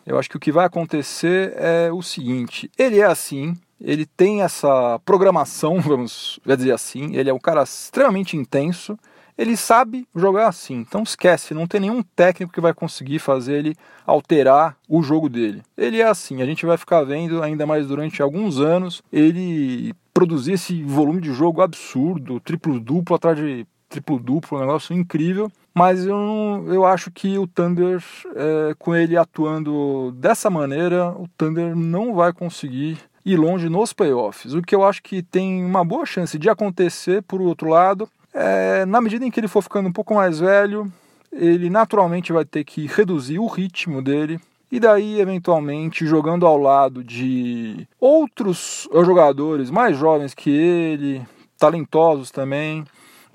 Eu 0.05 0.19
acho 0.19 0.29
que 0.29 0.37
o 0.37 0.39
que 0.39 0.51
vai 0.51 0.65
acontecer 0.65 1.53
é 1.55 1.91
o 1.91 2.03
seguinte: 2.03 2.69
ele 2.77 2.99
é 2.99 3.05
assim, 3.05 3.55
ele 3.81 4.05
tem 4.05 4.41
essa 4.41 4.99
programação, 5.03 5.79
vamos 5.81 6.39
dizer 6.45 6.71
assim, 6.71 7.15
ele 7.15 7.29
é 7.29 7.33
um 7.33 7.39
cara 7.39 7.63
extremamente 7.63 8.37
intenso, 8.37 8.97
ele 9.37 9.57
sabe 9.57 10.07
jogar 10.15 10.47
assim. 10.47 10.75
Então 10.75 11.03
esquece, 11.03 11.53
não 11.53 11.65
tem 11.65 11.81
nenhum 11.81 12.03
técnico 12.03 12.53
que 12.53 12.61
vai 12.61 12.73
conseguir 12.73 13.19
fazer 13.19 13.53
ele 13.53 13.75
alterar 14.05 14.77
o 14.87 15.01
jogo 15.01 15.27
dele. 15.27 15.63
Ele 15.75 15.99
é 15.99 16.07
assim, 16.07 16.41
a 16.41 16.45
gente 16.45 16.65
vai 16.65 16.77
ficar 16.77 17.03
vendo 17.03 17.41
ainda 17.41 17.65
mais 17.65 17.87
durante 17.87 18.21
alguns 18.21 18.59
anos 18.59 19.01
ele 19.11 19.93
produzir 20.13 20.53
esse 20.53 20.83
volume 20.83 21.21
de 21.21 21.33
jogo 21.33 21.61
absurdo, 21.61 22.39
triplo 22.39 22.79
duplo 22.79 23.15
atrás 23.15 23.37
de 23.37 23.65
triplo 23.89 24.19
duplo, 24.19 24.57
um 24.57 24.61
negócio 24.61 24.95
incrível. 24.95 25.51
Mas 25.73 26.05
eu, 26.05 26.65
eu 26.67 26.85
acho 26.85 27.09
que 27.09 27.37
o 27.37 27.47
Thunder, 27.47 28.03
é, 28.35 28.73
com 28.77 28.93
ele 28.93 29.15
atuando 29.15 30.11
dessa 30.11 30.49
maneira, 30.49 31.11
o 31.11 31.27
Thunder 31.37 31.75
não 31.75 32.13
vai 32.13 32.33
conseguir 32.33 32.97
ir 33.25 33.37
longe 33.37 33.69
nos 33.69 33.93
playoffs. 33.93 34.53
O 34.53 34.61
que 34.61 34.75
eu 34.75 34.83
acho 34.83 35.01
que 35.01 35.21
tem 35.21 35.63
uma 35.63 35.83
boa 35.83 36.05
chance 36.05 36.37
de 36.37 36.49
acontecer, 36.49 37.21
por 37.23 37.41
outro 37.41 37.69
lado, 37.69 38.09
é 38.33 38.85
na 38.85 39.01
medida 39.01 39.25
em 39.25 39.31
que 39.31 39.39
ele 39.39 39.47
for 39.47 39.61
ficando 39.61 39.89
um 39.89 39.93
pouco 39.93 40.15
mais 40.15 40.39
velho, 40.39 40.91
ele 41.31 41.69
naturalmente 41.69 42.33
vai 42.33 42.45
ter 42.45 42.63
que 42.63 42.87
reduzir 42.87 43.39
o 43.39 43.47
ritmo 43.47 44.01
dele. 44.01 44.39
E 44.71 44.79
daí, 44.79 45.19
eventualmente, 45.19 46.05
jogando 46.05 46.45
ao 46.45 46.57
lado 46.57 47.03
de 47.03 47.85
outros 47.99 48.87
jogadores 48.91 49.69
mais 49.69 49.97
jovens 49.97 50.33
que 50.33 50.49
ele, 50.49 51.21
talentosos 51.57 52.31
também, 52.31 52.85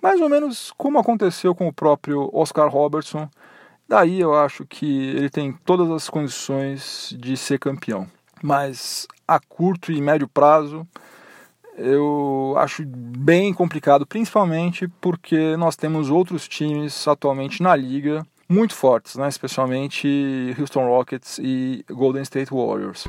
mais 0.03 0.21
ou 0.21 0.29
menos 0.29 0.73
como 0.79 0.99
aconteceu 0.99 1.55
com 1.55 1.69
o 1.69 1.73
próprio 1.73 2.31
Oscar 2.33 2.71
Robertson. 2.71 3.29
Daí 3.89 4.21
eu 4.21 4.35
acho 4.35 4.65
que 4.65 5.11
ele 5.11 5.29
tem 5.29 5.53
todas 5.65 5.91
as 5.91 6.09
condições 6.09 7.15
de 7.19 7.37
ser 7.37 7.59
campeão. 7.59 8.07
Mas 8.43 9.07
a 9.27 9.41
curto 9.41 9.91
e 9.91 10.01
médio 10.01 10.29
prazo, 10.29 10.87
eu 11.77 12.55
acho 12.59 12.85
bem 12.87 13.53
complicado, 13.53 14.07
principalmente 14.07 14.89
porque 15.01 15.57
nós 15.57 15.77
temos 15.77 16.11
outros 16.11 16.49
times 16.49 17.07
atualmente 17.07 17.63
na 17.63 17.75
liga 17.75 18.27
muito 18.49 18.75
fortes, 18.75 19.17
né? 19.17 19.29
especialmente 19.29 20.55
Houston 20.59 20.87
Rockets 20.87 21.39
e 21.39 21.85
Golden 21.91 22.23
State 22.23 22.53
Warriors. 22.53 23.05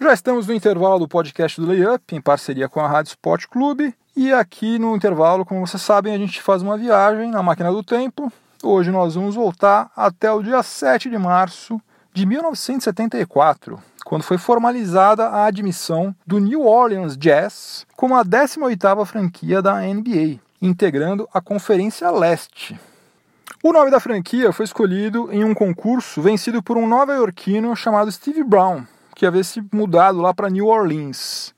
Já 0.00 0.12
estamos 0.12 0.46
no 0.46 0.54
intervalo 0.54 1.00
do 1.00 1.08
podcast 1.08 1.60
do 1.60 1.66
Layup, 1.66 2.14
em 2.14 2.20
parceria 2.20 2.68
com 2.68 2.80
a 2.80 2.86
Rádio 2.86 3.10
Sport 3.10 3.46
Clube. 3.46 3.94
E 4.18 4.32
aqui 4.32 4.78
no 4.78 4.96
intervalo, 4.96 5.44
como 5.44 5.66
vocês 5.66 5.82
sabem, 5.82 6.14
a 6.14 6.16
gente 6.16 6.40
faz 6.40 6.62
uma 6.62 6.78
viagem 6.78 7.30
na 7.30 7.42
máquina 7.42 7.70
do 7.70 7.82
tempo. 7.82 8.32
Hoje 8.62 8.90
nós 8.90 9.14
vamos 9.14 9.34
voltar 9.34 9.90
até 9.94 10.32
o 10.32 10.42
dia 10.42 10.62
7 10.62 11.10
de 11.10 11.18
março 11.18 11.78
de 12.14 12.24
1974, 12.24 13.78
quando 14.06 14.22
foi 14.22 14.38
formalizada 14.38 15.28
a 15.28 15.44
admissão 15.44 16.16
do 16.26 16.38
New 16.38 16.64
Orleans 16.64 17.14
Jazz 17.14 17.86
como 17.94 18.16
a 18.16 18.24
18ª 18.24 19.04
franquia 19.04 19.60
da 19.60 19.82
NBA, 19.82 20.40
integrando 20.62 21.28
a 21.30 21.42
Conferência 21.42 22.10
Leste. 22.10 22.80
O 23.62 23.70
nome 23.70 23.90
da 23.90 24.00
franquia 24.00 24.50
foi 24.50 24.64
escolhido 24.64 25.28
em 25.30 25.44
um 25.44 25.52
concurso 25.52 26.22
vencido 26.22 26.62
por 26.62 26.78
um 26.78 26.88
nova-iorquino 26.88 27.76
chamado 27.76 28.10
Steve 28.10 28.42
Brown, 28.42 28.86
que 29.14 29.26
havia 29.26 29.44
se 29.44 29.62
mudado 29.70 30.22
lá 30.22 30.32
para 30.32 30.48
New 30.48 30.68
Orleans. 30.68 31.54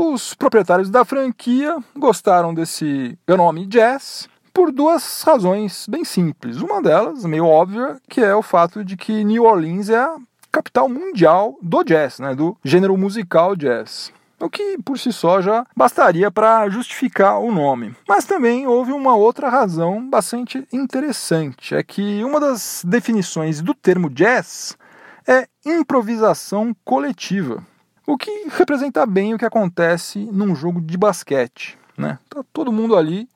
Os 0.00 0.32
proprietários 0.32 0.90
da 0.90 1.04
franquia 1.04 1.76
gostaram 1.96 2.54
desse 2.54 3.18
nome 3.26 3.66
Jazz 3.66 4.28
por 4.54 4.70
duas 4.70 5.22
razões 5.22 5.86
bem 5.90 6.04
simples. 6.04 6.60
Uma 6.60 6.80
delas, 6.80 7.24
meio 7.24 7.44
óbvia, 7.44 8.00
que 8.08 8.20
é 8.20 8.32
o 8.32 8.40
fato 8.40 8.84
de 8.84 8.96
que 8.96 9.24
New 9.24 9.42
Orleans 9.42 9.90
é 9.90 9.98
a 9.98 10.16
capital 10.52 10.88
mundial 10.88 11.58
do 11.60 11.82
jazz, 11.82 12.20
né, 12.20 12.32
do 12.32 12.56
gênero 12.62 12.96
musical 12.96 13.56
jazz. 13.56 14.12
O 14.38 14.48
que 14.48 14.78
por 14.84 14.96
si 15.00 15.12
só 15.12 15.42
já 15.42 15.66
bastaria 15.76 16.30
para 16.30 16.68
justificar 16.68 17.40
o 17.40 17.50
nome. 17.50 17.92
Mas 18.08 18.24
também 18.24 18.68
houve 18.68 18.92
uma 18.92 19.16
outra 19.16 19.48
razão 19.48 20.08
bastante 20.08 20.64
interessante: 20.72 21.74
é 21.74 21.82
que 21.82 22.22
uma 22.22 22.38
das 22.38 22.84
definições 22.86 23.60
do 23.60 23.74
termo 23.74 24.08
jazz 24.08 24.78
é 25.26 25.48
improvisação 25.66 26.72
coletiva, 26.84 27.64
o 28.08 28.16
que 28.16 28.46
representa 28.56 29.04
bem 29.04 29.34
o 29.34 29.38
que 29.38 29.44
acontece 29.44 30.18
num 30.32 30.56
jogo 30.56 30.80
de 30.80 30.96
basquete. 30.96 31.78
Né? 31.96 32.18
Tá 32.30 32.42
todo 32.54 32.72
mundo 32.72 32.96
ali 32.96 33.28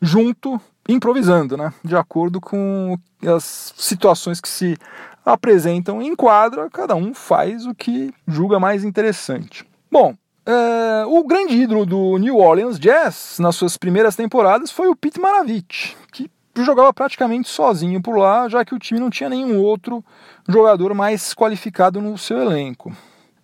junto, 0.00 0.58
improvisando, 0.88 1.58
né? 1.58 1.74
de 1.84 1.94
acordo 1.94 2.40
com 2.40 2.98
as 3.22 3.74
situações 3.76 4.40
que 4.40 4.48
se 4.48 4.78
apresentam 5.26 6.00
em 6.00 6.16
quadra, 6.16 6.70
cada 6.70 6.94
um 6.94 7.12
faz 7.12 7.66
o 7.66 7.74
que 7.74 8.14
julga 8.26 8.58
mais 8.58 8.82
interessante. 8.82 9.68
Bom, 9.92 10.14
é, 10.46 11.04
o 11.06 11.22
grande 11.24 11.54
ídolo 11.56 11.84
do 11.84 12.16
New 12.16 12.38
Orleans 12.38 12.78
Jazz 12.78 13.36
nas 13.38 13.56
suas 13.56 13.76
primeiras 13.76 14.16
temporadas 14.16 14.70
foi 14.70 14.88
o 14.88 14.96
Pete 14.96 15.20
Maravich, 15.20 15.98
que 16.10 16.30
jogava 16.56 16.94
praticamente 16.94 17.50
sozinho 17.50 18.00
por 18.00 18.16
lá, 18.16 18.48
já 18.48 18.64
que 18.64 18.74
o 18.74 18.78
time 18.78 19.00
não 19.00 19.10
tinha 19.10 19.28
nenhum 19.28 19.60
outro 19.60 20.02
jogador 20.48 20.94
mais 20.94 21.34
qualificado 21.34 22.00
no 22.00 22.16
seu 22.16 22.40
elenco. 22.40 22.90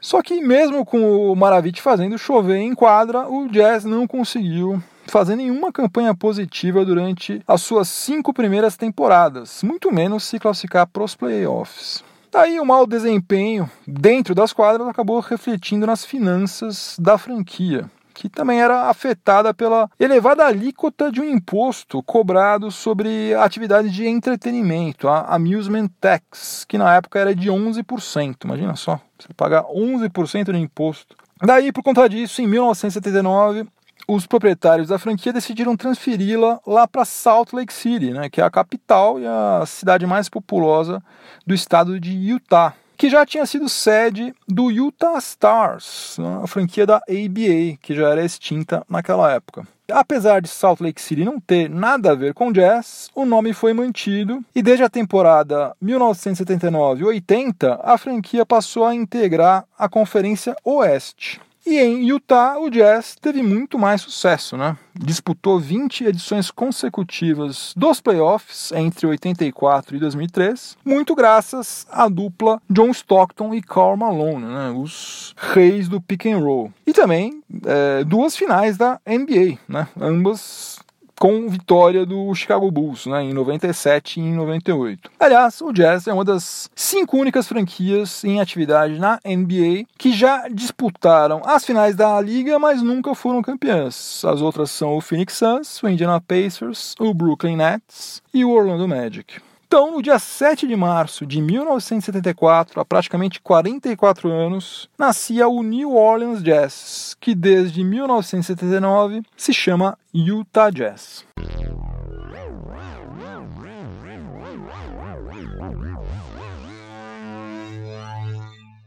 Só 0.01 0.23
que 0.23 0.41
mesmo 0.41 0.85
com 0.85 1.31
o 1.31 1.37
Maravich 1.37 1.83
fazendo 1.83 2.19
chover 2.19 2.57
em 2.57 2.75
quadra, 2.75 3.29
o 3.29 3.49
Jazz 3.49 3.85
não 3.85 4.07
conseguiu 4.07 4.83
fazer 5.07 5.37
nenhuma 5.37 5.73
campanha 5.73 6.15
positiva 6.15 6.85
durante 6.85 7.43
as 7.47 7.61
suas 7.61 7.89
cinco 7.89 8.33
primeiras 8.33 8.77
temporadas, 8.77 9.63
muito 9.63 9.93
menos 9.93 10.25
se 10.25 10.39
classificar 10.39 10.87
para 10.87 11.03
os 11.03 11.15
playoffs. 11.15 12.03
Daí 12.33 12.61
o 12.61 12.65
mau 12.65 12.87
desempenho 12.87 13.69
dentro 13.87 14.35
das 14.35 14.53
quadras 14.53 14.87
acabou 14.89 15.19
refletindo 15.21 15.87
nas 15.87 16.05
finanças 16.05 16.97
da 16.99 17.19
franquia 17.19 17.91
que 18.21 18.29
também 18.29 18.61
era 18.61 18.91
afetada 18.91 19.55
pela 19.55 19.89
elevada 19.99 20.45
alíquota 20.45 21.11
de 21.11 21.23
um 21.23 21.25
imposto 21.25 22.03
cobrado 22.03 22.71
sobre 22.71 23.33
atividades 23.35 23.91
de 23.91 24.07
entretenimento, 24.07 25.09
a 25.09 25.23
Amusement 25.23 25.89
Tax, 25.99 26.67
que 26.69 26.77
na 26.77 26.97
época 26.97 27.19
era 27.19 27.35
de 27.35 27.49
11%. 27.49 28.45
Imagina 28.45 28.77
só, 28.77 29.01
você 29.19 29.33
pagar 29.35 29.65
11% 29.65 30.53
de 30.53 30.59
imposto. 30.59 31.17
Daí, 31.43 31.73
por 31.73 31.83
conta 31.83 32.07
disso, 32.11 32.43
em 32.43 32.47
1979, 32.47 33.67
os 34.07 34.27
proprietários 34.27 34.89
da 34.89 34.99
franquia 34.99 35.33
decidiram 35.33 35.75
transferi-la 35.75 36.61
lá 36.67 36.87
para 36.87 37.07
Salt 37.07 37.55
Lake 37.55 37.73
City, 37.73 38.11
né, 38.11 38.29
que 38.29 38.43
é 38.43 38.45
a 38.45 38.51
capital 38.51 39.19
e 39.19 39.27
a 39.27 39.65
cidade 39.65 40.07
mais 40.07 40.29
populosa 40.29 41.03
do 41.47 41.55
estado 41.55 41.99
de 41.99 42.11
Utah 42.11 42.75
que 43.01 43.09
já 43.09 43.25
tinha 43.25 43.47
sido 43.47 43.67
sede 43.67 44.35
do 44.47 44.71
Utah 44.71 45.17
Stars, 45.17 46.19
a 46.43 46.47
franquia 46.47 46.85
da 46.85 46.97
ABA, 46.97 47.79
que 47.81 47.95
já 47.95 48.11
era 48.11 48.23
extinta 48.23 48.85
naquela 48.91 49.33
época. 49.33 49.67
Apesar 49.91 50.43
de 50.43 50.49
Salt 50.49 50.83
Lake 50.83 51.01
City 51.01 51.25
não 51.25 51.41
ter 51.41 51.71
nada 51.71 52.13
a 52.13 52.15
ver 52.15 52.35
com 52.35 52.53
jazz, 52.53 53.09
o 53.15 53.25
nome 53.25 53.55
foi 53.55 53.73
mantido 53.73 54.45
e 54.55 54.61
desde 54.61 54.85
a 54.85 54.91
temporada 54.91 55.75
1979-80 55.83 57.81
a 57.83 57.97
franquia 57.97 58.45
passou 58.45 58.85
a 58.85 58.95
integrar 58.95 59.65
a 59.79 59.89
Conferência 59.89 60.55
Oeste. 60.63 61.41
E 61.67 61.79
em 61.79 62.07
Utah, 62.07 62.59
o 62.59 62.71
Jazz 62.71 63.17
teve 63.21 63.43
muito 63.43 63.79
mais 63.79 64.01
sucesso, 64.01 64.57
né? 64.57 64.77
Disputou 64.95 65.59
20 65.59 66.05
edições 66.05 66.51
consecutivas 66.51 67.75
dos 67.77 68.01
playoffs 68.01 68.73
entre 68.73 69.07
84 69.07 69.97
e 69.97 70.01
2003, 70.01 70.77
muito 70.85 71.15
graças 71.15 71.87
à 71.91 72.09
dupla 72.09 72.61
John 72.69 72.91
Stockton 72.91 73.55
e 73.55 73.63
Karl 73.63 73.97
Malone, 73.97 74.47
né? 74.47 74.71
os 74.71 75.35
reis 75.37 75.89
do 75.89 76.01
pick 76.01 76.27
and 76.27 76.39
roll. 76.39 76.73
E 76.87 76.93
também 76.93 77.43
é, 77.67 78.05
duas 78.05 78.37
finais 78.37 78.77
da 78.77 79.01
NBA, 79.07 79.59
né? 79.69 79.87
ambas 80.01 80.81
com 81.21 81.47
vitória 81.51 82.07
do 82.07 82.35
Chicago 82.35 82.71
Bulls 82.71 83.05
né, 83.05 83.23
em 83.23 83.35
97 83.35 84.19
e 84.19 84.23
em 84.23 84.33
98. 84.33 85.11
Aliás, 85.21 85.61
o 85.61 85.71
Jazz 85.71 86.07
é 86.07 86.15
uma 86.15 86.25
das 86.25 86.71
cinco 86.75 87.19
únicas 87.19 87.47
franquias 87.47 88.25
em 88.25 88.41
atividade 88.41 88.99
na 88.99 89.21
NBA 89.23 89.85
que 89.99 90.13
já 90.13 90.49
disputaram 90.49 91.43
as 91.45 91.63
finais 91.63 91.95
da 91.95 92.19
liga, 92.23 92.59
mas 92.59 92.81
nunca 92.81 93.15
foram 93.15 93.43
campeãs. 93.43 94.25
As 94.25 94.41
outras 94.41 94.71
são 94.71 94.97
o 94.97 95.01
Phoenix 95.03 95.35
Suns, 95.35 95.83
o 95.83 95.89
Indiana 95.91 96.23
Pacers, 96.23 96.95
o 96.99 97.13
Brooklyn 97.13 97.57
Nets 97.57 98.23
e 98.33 98.43
o 98.43 98.51
Orlando 98.51 98.89
Magic. 98.89 99.43
Então, 99.73 99.93
no 99.93 100.03
dia 100.03 100.19
7 100.19 100.67
de 100.67 100.75
março 100.75 101.25
de 101.25 101.41
1974, 101.41 102.81
há 102.81 102.85
praticamente 102.85 103.41
44 103.41 104.29
anos, 104.29 104.91
nascia 104.99 105.47
o 105.47 105.63
New 105.63 105.95
Orleans 105.95 106.43
Jazz, 106.43 107.17
que 107.21 107.37
desde 107.37 107.85
1979 107.85 109.23
se 109.37 109.55
chama 109.55 109.97
Utah 110.13 110.71
Jazz. 110.71 111.25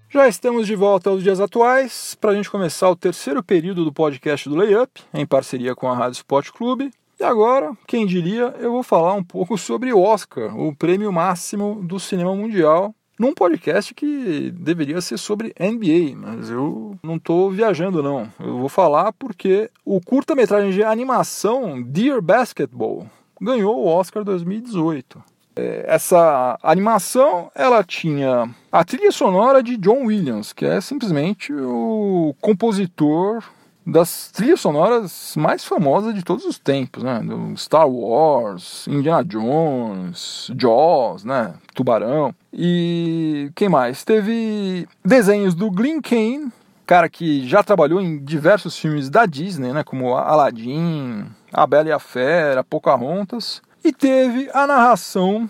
Já 0.10 0.28
estamos 0.28 0.68
de 0.68 0.75
volta 0.75 1.10
aos 1.10 1.24
dias 1.24 1.40
atuais 1.40 2.13
para 2.20 2.32
a 2.32 2.36
gente 2.36 2.52
começar 2.52 2.90
o 2.90 2.96
terceiro 2.98 3.42
período 3.42 3.86
do 3.86 3.94
podcast 3.94 4.50
do 4.50 4.56
Layup, 4.58 5.02
em 5.13 5.25
parceria 5.25 5.74
com 5.74 5.90
a 5.90 5.96
Rádio 5.96 6.18
Sport 6.18 6.52
Clube. 6.52 6.92
E 7.20 7.24
agora, 7.24 7.72
quem 7.88 8.05
diria, 8.05 8.55
eu 8.60 8.72
vou 8.72 8.84
falar 8.84 9.13
um 9.13 9.24
pouco 9.24 9.58
sobre 9.58 9.93
o 9.93 10.01
Oscar, 10.01 10.58
o 10.58 10.75
prêmio 10.75 11.12
máximo 11.12 11.82
do 11.84 12.00
cinema 12.00 12.36
mundial, 12.36 12.93
num 13.20 13.34
podcast 13.34 13.93
que 13.93 14.51
deveria 14.51 15.00
ser 15.00 15.17
sobre 15.17 15.53
NBA, 15.60 16.15
mas 16.17 16.50
eu 16.50 16.98
não 17.03 17.15
estou 17.17 17.51
viajando 17.51 18.01
não. 18.01 18.27
Eu 18.39 18.58
vou 18.58 18.70
falar 18.70 19.13
porque 19.13 19.70
o 19.86 20.01
curta-metragem 20.01 20.72
de 20.72 20.84
animação 20.84 21.82
Dear 21.82 22.22
Basketball 22.22 23.08
ganhou 23.39 23.77
o 23.77 23.88
Oscar 23.88 24.24
2018. 24.24 25.24
É, 25.55 25.86
essa 25.88 26.58
animação 26.63 27.51
ela 27.53 27.84
tinha 27.84 28.50
a 28.72 28.84
trilha 28.84 29.12
sonora 29.12 29.62
de 29.62 29.77
John 29.77 30.08
Williams, 30.08 30.51
que 30.51 30.65
é 30.65 30.82
simplesmente 30.82 31.53
o 31.53 32.36
compositor 32.41 33.43
das 33.86 34.32
trilhas 34.32 34.62
sonoras 34.62 35.34
mais 35.36 35.63
famosas 35.63 36.13
de 36.13 36.24
todos 36.24 36.46
os 36.46 36.58
tempos, 36.58 37.04
né? 37.04 37.20
Do 37.20 37.56
Star 37.58 37.88
Wars, 37.88 38.88
Indiana 38.88 39.24
Jones, 39.24 40.52
Jaws, 40.58 41.24
né? 41.24 41.54
Tubarão. 41.74 42.34
E 42.52 43.52
quem 43.56 43.70
mais? 43.70 44.04
Teve 44.04 44.88
desenhos 45.04 45.54
do 45.54 45.69
Glenn 45.69 46.02
Kane, 46.02 46.52
cara 46.86 47.10
que 47.10 47.48
já 47.48 47.63
trabalhou 47.63 48.02
em 48.02 48.24
diversos 48.24 48.78
filmes 48.78 49.10
da 49.10 49.26
Disney, 49.26 49.74
né? 49.74 49.84
Como 49.84 50.15
Aladdin, 50.15 51.26
A 51.52 51.67
Bela 51.67 51.89
e 51.89 51.91
a 51.91 52.00
Fera, 52.00 52.63
Pocahontas. 52.63 53.62
E 53.84 53.91
teve 53.91 54.50
a 54.54 54.65
narração 54.65 55.50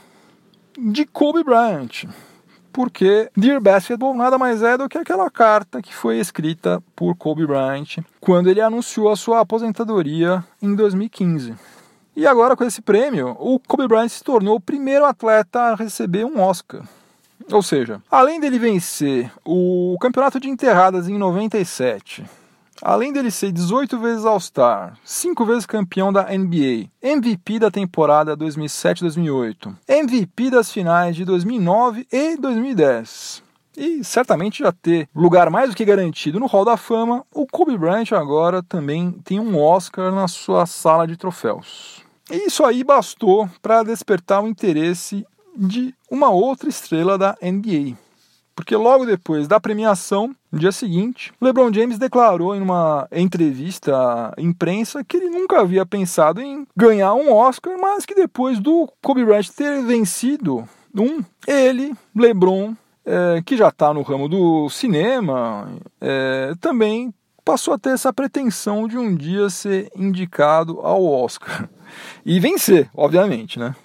de 0.78 1.06
Kobe 1.06 1.44
Bryant 1.44 2.06
porque 2.74 3.30
Dear 3.38 3.62
Basketball 3.62 4.16
nada 4.16 4.38
mais 4.38 4.64
é 4.64 4.78
do 4.78 4.90
que 4.90 4.98
aquela 4.98 5.30
carta 5.30 5.82
que 5.82 5.94
foi 5.94 6.18
escrita 6.18 6.84
por 6.96 7.16
Kobe 7.16 7.46
Bryant 7.46 8.04
quando 8.20 8.50
ele 8.50 8.60
anunciou 8.60 9.10
a 9.10 9.16
sua 9.16 9.40
aposentadoria 9.40 10.44
em 10.62 10.76
2015. 10.76 11.54
E 12.16 12.28
agora, 12.28 12.56
com 12.56 12.64
esse 12.64 12.82
prêmio, 12.82 13.36
o 13.40 13.60
Kobe 13.60 13.88
Bryant 13.88 14.10
se 14.10 14.24
tornou 14.24 14.56
o 14.56 14.62
primeiro 14.62 15.06
atleta 15.06 15.60
a 15.60 15.76
receber 15.76 16.26
um 16.26 16.42
Oscar. 16.42 16.84
Ou 17.52 17.62
seja, 17.62 18.02
além 18.10 18.40
dele 18.40 18.58
vencer 18.58 19.32
o 19.46 19.96
campeonato 20.00 20.40
de 20.40 20.50
enterradas 20.50 21.08
em 21.08 21.18
97, 21.18 22.24
Além 22.82 23.14
dele 23.14 23.32
ser 23.32 23.52
18 23.52 24.00
vezes 24.00 24.26
All-Star, 24.26 24.98
5 25.04 25.46
vezes 25.46 25.66
campeão 25.66 26.12
da 26.12 26.24
NBA, 26.24 26.90
MVP 27.02 27.60
da 27.60 27.72
temporada 27.72 28.36
2007-2008, 28.36 29.76
MVP 29.88 30.50
das 30.50 30.72
finais 30.72 31.16
de 31.16 31.24
2009 31.24 32.08
e 32.12 32.36
2010, 32.38 33.44
e 33.76 34.04
certamente 34.04 34.60
já 34.60 34.72
ter 34.72 35.08
lugar 35.16 35.50
mais 35.50 35.70
do 35.70 35.76
que 35.76 35.86
garantido 35.86 36.40
no 36.40 36.46
Hall 36.46 36.66
da 36.66 36.78
Fama, 36.78 37.26
o 37.34 37.48
Kobe 37.48 37.78
Bryant 37.78 38.12
agora 38.12 38.62
também 38.62 39.12
tem 39.24 39.40
um 39.40 39.60
Oscar 39.60 40.12
na 40.12 40.28
sua 40.28 40.66
sala 40.66 41.08
de 41.08 41.18
troféus. 41.18 42.04
E 42.30 42.48
isso 42.48 42.64
aí 42.64 42.84
bastou 42.84 43.50
para 43.62 43.84
despertar 43.84 44.44
o 44.44 44.48
interesse 44.48 45.26
de 45.56 45.94
uma 46.10 46.30
outra 46.30 46.70
estrela 46.70 47.18
da 47.18 47.36
NBA, 47.42 47.98
porque 48.56 48.76
logo 48.76 49.06
depois 49.06 49.48
da 49.48 49.60
premiação, 49.60 50.36
no 50.52 50.60
dia 50.60 50.72
seguinte, 50.72 51.34
LeBron 51.42 51.74
James 51.74 51.98
declarou 51.98 52.56
em 52.56 52.62
uma 52.62 53.08
entrevista 53.12 53.96
à 53.96 54.34
imprensa 54.38 55.04
que 55.04 55.18
ele 55.18 55.30
nunca 55.30 55.60
havia 55.60 55.86
pensado 55.86 56.42
em 56.42 56.68
ganhar 56.76 57.14
um 57.14 57.34
Oscar, 57.34 57.78
mas 57.80 58.06
que 58.06 58.16
depois 58.16 58.60
do 58.60 58.88
Kobe 59.02 59.26
Bryant 59.26 59.48
ter 59.50 59.82
vencido 59.84 60.68
um, 60.96 61.24
ele, 61.48 61.94
LeBron, 62.16 62.76
é, 63.06 63.42
que 63.46 63.58
já 63.58 63.70
está 63.70 63.94
no 63.94 64.02
ramo 64.02 64.30
do 64.30 64.70
cinema, 64.70 65.70
é, 66.00 66.54
também 66.62 67.14
passou 67.44 67.74
a 67.74 67.78
ter 67.78 67.90
essa 67.90 68.14
pretensão 68.14 68.88
de 68.88 68.98
um 68.98 69.16
dia 69.16 69.50
ser 69.50 69.92
indicado 69.96 70.80
ao 70.82 71.04
Oscar. 71.04 71.68
E 72.26 72.40
vencer, 72.40 72.90
obviamente, 72.96 73.60
né? 73.60 73.76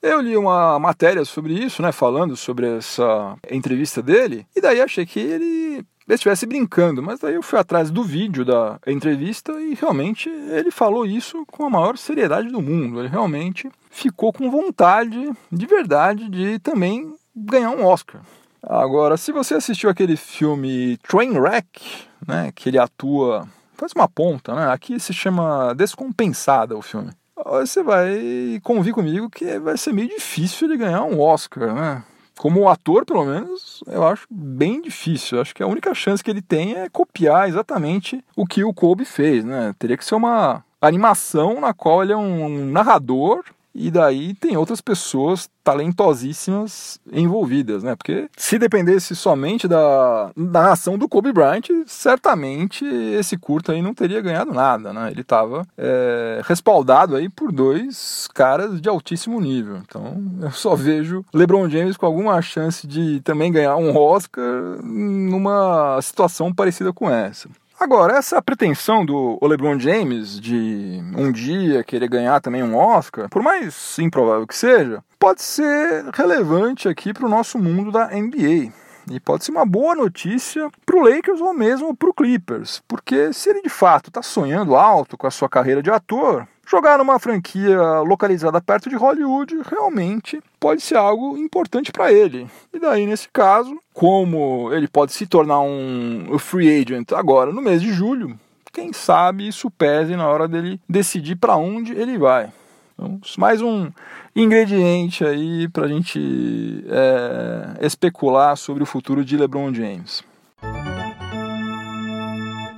Eu 0.00 0.20
li 0.20 0.36
uma 0.36 0.78
matéria 0.78 1.24
sobre 1.24 1.54
isso, 1.54 1.82
né, 1.82 1.90
falando 1.90 2.36
sobre 2.36 2.76
essa 2.76 3.36
entrevista 3.50 4.00
dele, 4.00 4.46
e 4.54 4.60
daí 4.60 4.80
achei 4.80 5.04
que 5.04 5.18
ele 5.18 5.84
estivesse 6.08 6.46
brincando, 6.46 7.02
mas 7.02 7.20
daí 7.20 7.34
eu 7.34 7.42
fui 7.42 7.58
atrás 7.58 7.90
do 7.90 8.02
vídeo 8.02 8.44
da 8.44 8.78
entrevista 8.86 9.52
e 9.60 9.74
realmente 9.74 10.28
ele 10.28 10.70
falou 10.70 11.04
isso 11.04 11.44
com 11.46 11.66
a 11.66 11.70
maior 11.70 11.98
seriedade 11.98 12.48
do 12.48 12.62
mundo. 12.62 13.00
Ele 13.00 13.08
realmente 13.08 13.68
ficou 13.90 14.32
com 14.32 14.50
vontade, 14.50 15.30
de 15.52 15.66
verdade, 15.66 16.28
de 16.30 16.58
também 16.60 17.12
ganhar 17.36 17.70
um 17.70 17.84
Oscar. 17.84 18.22
Agora, 18.62 19.16
se 19.16 19.32
você 19.32 19.54
assistiu 19.54 19.90
aquele 19.90 20.16
filme 20.16 20.96
Trainwreck, 20.98 22.04
né, 22.26 22.52
que 22.54 22.68
ele 22.68 22.78
atua, 22.78 23.46
faz 23.74 23.92
uma 23.94 24.08
ponta, 24.08 24.54
né? 24.54 24.72
Aqui 24.72 24.98
se 24.98 25.12
chama 25.12 25.74
Descompensada 25.74 26.76
o 26.76 26.82
filme 26.82 27.10
você 27.44 27.82
vai 27.82 28.60
convir 28.62 28.92
comigo 28.92 29.30
que 29.30 29.58
vai 29.58 29.76
ser 29.76 29.92
meio 29.92 30.08
difícil 30.08 30.68
ele 30.68 30.76
ganhar 30.76 31.02
um 31.04 31.20
Oscar, 31.20 31.74
né? 31.74 32.02
Como 32.38 32.68
ator, 32.68 33.04
pelo 33.04 33.24
menos, 33.24 33.82
eu 33.86 34.06
acho 34.06 34.26
bem 34.30 34.80
difícil. 34.80 35.38
Eu 35.38 35.42
acho 35.42 35.54
que 35.54 35.62
a 35.62 35.66
única 35.66 35.92
chance 35.92 36.22
que 36.22 36.30
ele 36.30 36.40
tem 36.42 36.76
é 36.76 36.88
copiar 36.88 37.48
exatamente 37.48 38.24
o 38.36 38.46
que 38.46 38.62
o 38.62 38.72
Kobe 38.72 39.04
fez, 39.04 39.44
né? 39.44 39.74
Teria 39.78 39.96
que 39.96 40.04
ser 40.04 40.14
uma 40.14 40.64
animação 40.80 41.60
na 41.60 41.74
qual 41.74 42.02
ele 42.02 42.12
é 42.12 42.16
um 42.16 42.70
narrador 42.70 43.44
e 43.78 43.92
daí 43.92 44.34
tem 44.34 44.56
outras 44.56 44.80
pessoas 44.80 45.48
talentosíssimas 45.62 46.98
envolvidas, 47.12 47.84
né? 47.84 47.94
Porque 47.94 48.28
se 48.36 48.58
dependesse 48.58 49.14
somente 49.14 49.68
da 49.68 50.32
narração 50.34 50.98
do 50.98 51.08
Kobe 51.08 51.32
Bryant, 51.32 51.68
certamente 51.86 52.84
esse 52.84 53.36
curto 53.36 53.70
aí 53.70 53.80
não 53.80 53.94
teria 53.94 54.20
ganhado 54.20 54.52
nada, 54.52 54.92
né? 54.92 55.10
Ele 55.12 55.20
estava 55.20 55.64
é, 55.76 56.40
respaldado 56.44 57.14
aí 57.14 57.28
por 57.28 57.52
dois 57.52 58.28
caras 58.34 58.80
de 58.80 58.88
altíssimo 58.88 59.40
nível. 59.40 59.76
Então 59.76 60.20
eu 60.40 60.50
só 60.50 60.74
vejo 60.74 61.24
LeBron 61.32 61.68
James 61.68 61.96
com 61.96 62.06
alguma 62.06 62.40
chance 62.42 62.86
de 62.86 63.20
também 63.20 63.52
ganhar 63.52 63.76
um 63.76 63.96
Oscar 63.96 64.82
numa 64.82 66.00
situação 66.02 66.52
parecida 66.52 66.92
com 66.92 67.08
essa. 67.08 67.48
Agora, 67.80 68.16
essa 68.16 68.42
pretensão 68.42 69.06
do 69.06 69.38
LeBron 69.40 69.78
James 69.78 70.40
de 70.40 71.00
um 71.16 71.30
dia 71.30 71.84
querer 71.84 72.08
ganhar 72.08 72.40
também 72.40 72.60
um 72.60 72.76
Oscar, 72.76 73.28
por 73.28 73.40
mais 73.40 73.96
improvável 74.00 74.48
que 74.48 74.56
seja, 74.56 75.02
pode 75.16 75.42
ser 75.42 76.04
relevante 76.12 76.88
aqui 76.88 77.12
para 77.12 77.24
o 77.24 77.28
nosso 77.28 77.56
mundo 77.56 77.92
da 77.92 78.08
NBA. 78.08 78.72
E 79.10 79.20
pode 79.20 79.44
ser 79.44 79.52
uma 79.52 79.64
boa 79.64 79.94
notícia 79.94 80.68
para 80.84 80.96
o 80.96 81.02
Lakers 81.02 81.40
ou 81.40 81.54
mesmo 81.54 81.96
para 81.96 82.10
o 82.10 82.14
Clippers, 82.14 82.82
porque 82.86 83.32
se 83.32 83.48
ele 83.48 83.62
de 83.62 83.70
fato 83.70 84.08
está 84.08 84.22
sonhando 84.22 84.74
alto 84.74 85.16
com 85.16 85.28
a 85.28 85.30
sua 85.30 85.48
carreira 85.48 85.80
de 85.80 85.90
ator, 85.90 86.48
jogar 86.68 86.98
numa 86.98 87.18
franquia 87.18 88.00
localizada 88.00 88.60
perto 88.60 88.90
de 88.90 88.96
Hollywood 88.96 89.62
realmente 89.68 90.40
pode 90.60 90.82
ser 90.82 90.96
algo 90.96 91.36
importante 91.38 91.90
para 91.90 92.12
ele. 92.12 92.46
E 92.72 92.78
daí, 92.78 93.06
nesse 93.06 93.28
caso, 93.28 93.78
como 93.94 94.70
ele 94.72 94.86
pode 94.86 95.12
se 95.12 95.26
tornar 95.26 95.60
um 95.60 96.38
free 96.38 96.82
agent 96.82 97.12
agora 97.12 97.52
no 97.52 97.62
mês 97.62 97.80
de 97.80 97.92
julho, 97.92 98.38
quem 98.72 98.92
sabe 98.92 99.48
isso 99.48 99.70
pese 99.70 100.14
na 100.14 100.28
hora 100.28 100.46
dele 100.46 100.78
decidir 100.88 101.36
para 101.36 101.56
onde 101.56 101.92
ele 101.92 102.18
vai. 102.18 102.52
Então, 102.92 103.20
mais 103.38 103.62
um 103.62 103.90
ingrediente 104.34 105.24
aí 105.24 105.68
para 105.68 105.86
a 105.86 105.88
gente 105.88 106.84
é, 106.88 107.86
especular 107.86 108.56
sobre 108.56 108.82
o 108.82 108.86
futuro 108.86 109.24
de 109.24 109.36
LeBron 109.36 109.72
James. 109.72 110.22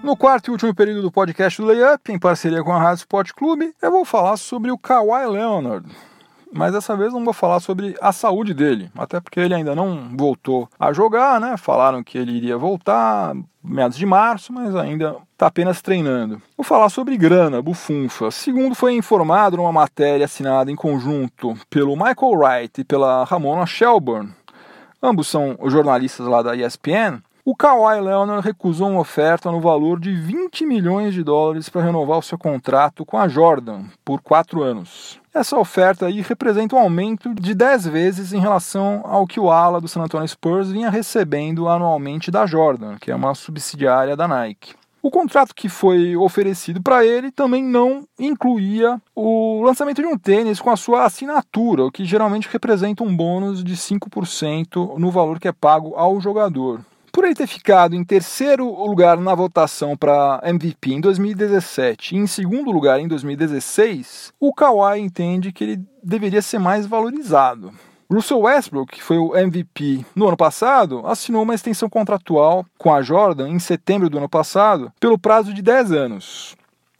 No 0.02 0.16
quarto 0.16 0.48
e 0.48 0.50
último 0.50 0.74
período 0.74 1.02
do 1.02 1.12
podcast 1.12 1.60
do 1.60 1.68
Layup, 1.68 2.10
em 2.10 2.18
parceria 2.18 2.64
com 2.64 2.72
a 2.72 2.80
Rádio 2.80 3.00
Sport 3.02 3.32
Clube, 3.32 3.74
eu 3.82 3.90
vou 3.90 4.04
falar 4.04 4.38
sobre 4.38 4.70
o 4.70 4.78
Kawhi 4.78 5.26
Leonard. 5.26 5.86
Mas 6.50 6.72
dessa 6.72 6.96
vez 6.96 7.12
não 7.12 7.22
vou 7.22 7.34
falar 7.34 7.60
sobre 7.60 7.94
a 8.00 8.10
saúde 8.10 8.54
dele, 8.54 8.90
até 8.96 9.20
porque 9.20 9.38
ele 9.38 9.54
ainda 9.54 9.74
não 9.74 10.08
voltou 10.16 10.68
a 10.78 10.90
jogar, 10.90 11.38
né? 11.38 11.56
Falaram 11.58 12.02
que 12.02 12.16
ele 12.16 12.32
iria 12.32 12.56
voltar 12.56 13.36
meados 13.62 13.96
de 13.96 14.06
março, 14.06 14.52
mas 14.52 14.74
ainda 14.74 15.16
está 15.32 15.46
apenas 15.46 15.82
treinando. 15.82 16.40
Vou 16.56 16.64
falar 16.64 16.88
sobre 16.88 17.16
grana, 17.18 17.60
bufunfa. 17.60 18.30
Segundo 18.30 18.74
foi 18.74 18.94
informado 18.94 19.58
numa 19.58 19.70
matéria 19.70 20.24
assinada 20.24 20.72
em 20.72 20.76
conjunto 20.76 21.54
pelo 21.68 21.94
Michael 21.94 22.32
Wright 22.32 22.80
e 22.80 22.84
pela 22.84 23.22
Ramona 23.24 23.66
Shelburne, 23.66 24.32
ambos 25.02 25.28
são 25.28 25.58
jornalistas 25.66 26.26
lá 26.26 26.42
da 26.42 26.56
ESPN, 26.56 27.22
o 27.50 27.56
Kawhi 27.56 28.00
Leonard 28.00 28.46
recusou 28.46 28.90
uma 28.90 29.00
oferta 29.00 29.50
no 29.50 29.60
valor 29.60 29.98
de 29.98 30.14
20 30.14 30.64
milhões 30.64 31.12
de 31.12 31.24
dólares 31.24 31.68
para 31.68 31.82
renovar 31.82 32.18
o 32.18 32.22
seu 32.22 32.38
contrato 32.38 33.04
com 33.04 33.18
a 33.18 33.26
Jordan 33.26 33.86
por 34.04 34.22
quatro 34.22 34.62
anos. 34.62 35.20
Essa 35.34 35.58
oferta 35.58 36.06
aí 36.06 36.20
representa 36.20 36.76
um 36.76 36.78
aumento 36.78 37.34
de 37.34 37.52
10 37.52 37.88
vezes 37.88 38.32
em 38.32 38.38
relação 38.38 39.00
ao 39.02 39.26
que 39.26 39.40
o 39.40 39.50
ala 39.50 39.80
do 39.80 39.88
San 39.88 40.02
Antonio 40.02 40.28
Spurs 40.28 40.70
vinha 40.70 40.90
recebendo 40.90 41.68
anualmente 41.68 42.30
da 42.30 42.46
Jordan, 42.46 42.94
que 43.00 43.10
é 43.10 43.16
uma 43.16 43.34
subsidiária 43.34 44.16
da 44.16 44.28
Nike. 44.28 44.76
O 45.02 45.10
contrato 45.10 45.52
que 45.52 45.68
foi 45.68 46.14
oferecido 46.14 46.80
para 46.80 47.04
ele 47.04 47.32
também 47.32 47.64
não 47.64 48.04
incluía 48.16 49.02
o 49.12 49.60
lançamento 49.64 50.00
de 50.00 50.06
um 50.06 50.16
tênis 50.16 50.60
com 50.60 50.70
a 50.70 50.76
sua 50.76 51.04
assinatura, 51.04 51.86
o 51.86 51.90
que 51.90 52.04
geralmente 52.04 52.48
representa 52.48 53.02
um 53.02 53.16
bônus 53.16 53.64
de 53.64 53.74
5% 53.74 54.98
no 54.98 55.10
valor 55.10 55.40
que 55.40 55.48
é 55.48 55.52
pago 55.52 55.96
ao 55.96 56.20
jogador. 56.20 56.84
Por 57.20 57.26
ele 57.26 57.34
ter 57.34 57.46
ficado 57.46 57.94
em 57.94 58.02
terceiro 58.02 58.64
lugar 58.82 59.18
na 59.18 59.34
votação 59.34 59.94
para 59.94 60.40
MVP 60.42 60.94
em 60.94 61.02
2017 61.02 62.16
e 62.16 62.18
em 62.18 62.26
segundo 62.26 62.70
lugar 62.70 62.98
em 62.98 63.06
2016, 63.06 64.32
o 64.40 64.54
Kawhi 64.54 64.98
entende 64.98 65.52
que 65.52 65.62
ele 65.62 65.84
deveria 66.02 66.40
ser 66.40 66.58
mais 66.58 66.86
valorizado. 66.86 67.72
Russell 68.10 68.40
Westbrook, 68.40 68.94
que 68.94 69.02
foi 69.02 69.18
o 69.18 69.36
MVP 69.36 70.02
no 70.16 70.28
ano 70.28 70.36
passado, 70.38 71.02
assinou 71.04 71.42
uma 71.42 71.54
extensão 71.54 71.90
contratual 71.90 72.64
com 72.78 72.90
a 72.90 73.02
Jordan 73.02 73.50
em 73.50 73.58
setembro 73.58 74.08
do 74.08 74.16
ano 74.16 74.26
passado 74.26 74.90
pelo 74.98 75.18
prazo 75.18 75.52
de 75.52 75.60
10 75.60 75.92
anos. 75.92 76.56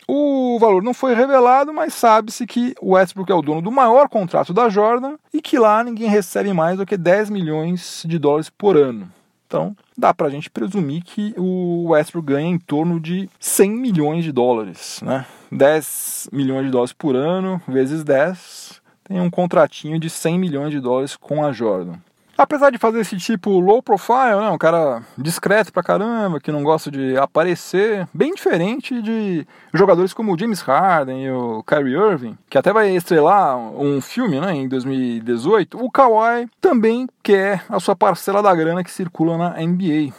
O 0.07 0.59
valor 0.61 0.83
não 0.83 0.93
foi 0.93 1.15
revelado, 1.15 1.73
mas 1.73 1.95
sabe-se 1.95 2.47
que 2.47 2.75
o 2.83 2.93
Westbrook 2.93 3.33
é 3.33 3.35
o 3.35 3.41
dono 3.41 3.63
do 3.63 3.73
maior 3.73 4.07
contrato 4.07 4.53
da 4.53 4.69
Jordan 4.69 5.17
e 5.33 5.41
que 5.41 5.59
lá 5.59 5.83
ninguém 5.83 6.11
recebe 6.11 6.53
mais 6.53 6.77
do 6.77 6.85
que 6.85 6.99
10 6.99 7.31
milhões 7.31 8.03
de 8.07 8.19
dólares 8.19 8.51
por 8.51 8.77
ano. 8.77 9.11
Então, 9.51 9.77
dá 9.99 10.15
para 10.15 10.29
a 10.29 10.31
gente 10.31 10.49
presumir 10.49 11.03
que 11.03 11.35
o 11.37 11.89
Westbrook 11.89 12.25
ganha 12.25 12.49
em 12.49 12.57
torno 12.57 13.01
de 13.01 13.29
100 13.41 13.69
milhões 13.69 14.23
de 14.23 14.31
dólares, 14.31 15.01
né? 15.03 15.27
10 15.51 16.29
milhões 16.33 16.67
de 16.67 16.71
dólares 16.71 16.93
por 16.93 17.17
ano, 17.17 17.61
vezes 17.67 18.05
10, 18.05 18.81
tem 19.03 19.21
um 19.21 19.29
contratinho 19.29 19.99
de 19.99 20.09
100 20.09 20.39
milhões 20.39 20.71
de 20.71 20.79
dólares 20.79 21.17
com 21.17 21.45
a 21.45 21.51
Jordan. 21.51 21.95
Apesar 22.41 22.71
de 22.71 22.79
fazer 22.79 23.01
esse 23.01 23.19
tipo 23.19 23.61
low 23.61 23.83
profile, 23.83 24.41
né, 24.41 24.49
um 24.49 24.57
cara 24.57 25.03
discreto 25.19 25.71
pra 25.71 25.83
caramba, 25.83 26.41
que 26.41 26.51
não 26.51 26.63
gosta 26.63 26.91
de 26.91 27.15
aparecer, 27.19 28.09
bem 28.15 28.35
diferente 28.35 29.03
de 29.03 29.47
jogadores 29.75 30.15
como 30.15 30.33
o 30.33 30.39
James 30.39 30.63
Harden 30.63 31.23
e 31.23 31.31
o 31.31 31.63
Kyrie 31.63 31.95
Irving, 31.95 32.39
que 32.49 32.57
até 32.57 32.73
vai 32.73 32.97
estrelar 32.97 33.59
um 33.59 34.01
filme 34.01 34.41
né, 34.41 34.55
em 34.55 34.67
2018, 34.67 35.85
o 35.85 35.91
Kawhi 35.91 36.49
também 36.63 37.07
quer 37.23 37.63
a 37.69 37.79
sua 37.79 37.95
parcela 37.95 38.43
da 38.43 38.55
grana 38.55 38.83
que 38.83 38.91
circula 38.91 39.37
na 39.37 39.51
NBA. 39.61 40.11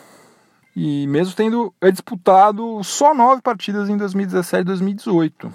E 0.75 1.07
mesmo 1.07 1.33
tendo 1.33 1.73
disputado 1.91 2.83
só 2.83 3.15
nove 3.15 3.41
partidas 3.41 3.89
em 3.89 3.97
2017 3.97 4.61
e 4.61 4.65
2018. 4.65 5.51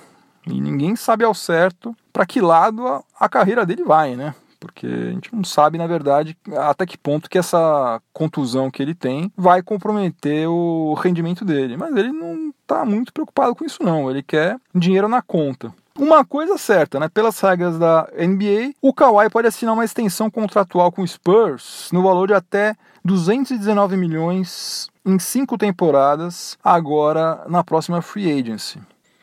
E 0.48 0.60
ninguém 0.60 0.96
sabe 0.96 1.24
ao 1.24 1.32
certo 1.32 1.96
para 2.12 2.26
que 2.26 2.40
lado 2.40 2.88
a, 2.88 3.04
a 3.20 3.28
carreira 3.28 3.64
dele 3.64 3.84
vai, 3.84 4.16
né? 4.16 4.34
Porque 4.66 4.86
a 4.86 5.12
gente 5.12 5.34
não 5.34 5.44
sabe, 5.44 5.78
na 5.78 5.86
verdade, 5.86 6.36
até 6.56 6.84
que 6.84 6.98
ponto 6.98 7.30
que 7.30 7.38
essa 7.38 8.00
contusão 8.12 8.70
que 8.70 8.82
ele 8.82 8.94
tem 8.94 9.32
vai 9.36 9.62
comprometer 9.62 10.48
o 10.48 10.94
rendimento 10.94 11.44
dele. 11.44 11.76
Mas 11.76 11.94
ele 11.96 12.12
não 12.12 12.52
está 12.60 12.84
muito 12.84 13.12
preocupado 13.12 13.54
com 13.54 13.64
isso, 13.64 13.82
não. 13.82 14.10
Ele 14.10 14.22
quer 14.22 14.58
dinheiro 14.74 15.08
na 15.08 15.22
conta. 15.22 15.72
Uma 15.98 16.24
coisa 16.26 16.58
certa, 16.58 17.00
né? 17.00 17.08
Pelas 17.08 17.40
regras 17.40 17.78
da 17.78 18.06
NBA, 18.12 18.74
o 18.82 18.92
Kawhi 18.92 19.30
pode 19.30 19.48
assinar 19.48 19.72
uma 19.72 19.84
extensão 19.84 20.30
contratual 20.30 20.92
com 20.92 21.02
o 21.02 21.08
Spurs 21.08 21.88
no 21.90 22.02
valor 22.02 22.26
de 22.26 22.34
até 22.34 22.74
219 23.02 23.96
milhões 23.96 24.90
em 25.06 25.18
cinco 25.18 25.56
temporadas, 25.56 26.58
agora 26.62 27.44
na 27.48 27.64
próxima 27.64 28.02
free 28.02 28.30
agency. 28.30 28.78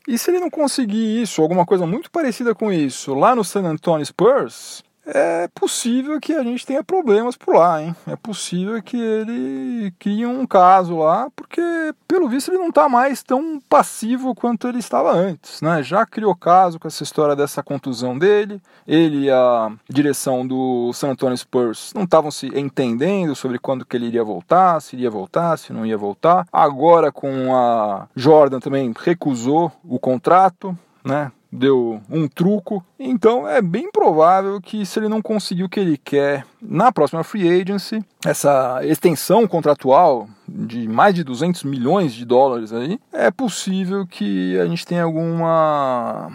E 0.08 0.18
se 0.18 0.32
ele 0.32 0.40
não 0.40 0.50
conseguir 0.50 1.22
isso, 1.22 1.42
alguma 1.42 1.66
coisa 1.66 1.86
muito 1.86 2.10
parecida 2.10 2.56
com 2.56 2.72
isso, 2.72 3.14
lá 3.14 3.36
no 3.36 3.44
San 3.44 3.64
Antonio 3.64 4.06
Spurs, 4.06 4.84
é 5.06 5.48
possível 5.54 6.20
que 6.20 6.34
a 6.34 6.44
gente 6.44 6.66
tenha 6.66 6.84
problemas 6.84 7.36
por 7.36 7.56
lá, 7.56 7.82
hein? 7.82 7.96
É 8.08 8.16
possível 8.16 8.82
que 8.82 8.98
ele 8.98 9.92
crie 10.00 10.26
um 10.26 10.46
caso 10.48 10.98
lá, 10.98 11.30
porque 11.36 11.62
pelo 12.08 12.30
visto 12.30 12.50
ele 12.50 12.58
não 12.58 12.70
está 12.70 12.88
mais 12.88 13.22
tão 13.22 13.62
passivo 13.70 14.34
quanto 14.34 14.68
ele 14.68 14.80
estava 14.80 15.12
antes, 15.12 15.62
né? 15.62 15.84
Já 15.84 16.06
criou 16.06 16.36
caso 16.36 16.80
com 16.80 16.88
essa 16.88 17.04
história 17.04 17.36
dessa 17.36 17.62
contusão 17.62 18.18
dele, 18.18 18.62
ele 18.88 19.26
e 19.26 19.32
a 19.32 19.72
direção 19.90 20.46
do 20.46 20.92
San 20.94 21.12
Antonio 21.12 21.38
Spurs 21.38 21.92
não 21.94 22.04
estavam 22.04 22.32
se 22.32 22.48
entendendo 22.58 23.36
sobre 23.36 23.60
quando 23.60 23.86
que 23.86 23.96
ele 23.96 24.08
iria 24.08 24.24
voltar, 24.24 24.82
se 24.82 24.96
iria 24.96 25.10
voltar, 25.10 25.58
se 25.58 25.74
não 25.74 25.86
ia 25.86 25.98
voltar. 25.98 26.48
Agora 26.52 27.12
com 27.12 27.56
a 27.56 28.08
Jordan 28.16 28.60
também 28.60 28.94
recusou 28.98 29.72
o 29.84 30.00
contrato, 30.00 30.78
né? 31.04 31.32
Deu 31.54 32.02
um 32.10 32.28
truco. 32.28 32.84
Então 33.00 33.48
é 33.48 33.62
bem 33.62 33.92
provável 33.92 34.60
que 34.60 34.86
se 34.86 35.00
ele 35.00 35.08
não 35.08 35.22
conseguir 35.22 35.64
o 35.64 35.70
que 35.70 35.80
ele 35.80 35.98
quer 35.98 36.46
na 36.62 36.92
próxima 36.92 37.24
free 37.24 37.62
agency, 37.62 38.04
essa 38.26 38.80
extensão 38.84 39.48
contratual 39.48 40.28
de 40.48 40.88
mais 40.88 41.14
de 41.14 41.24
200 41.24 41.64
milhões 41.64 42.14
de 42.14 42.26
dólares 42.26 42.74
aí, 42.74 43.00
é 43.12 43.30
possível 43.30 44.06
que 44.08 44.58
a 44.60 44.66
gente 44.66 44.86
tenha 44.86 45.04
alguma 45.04 46.32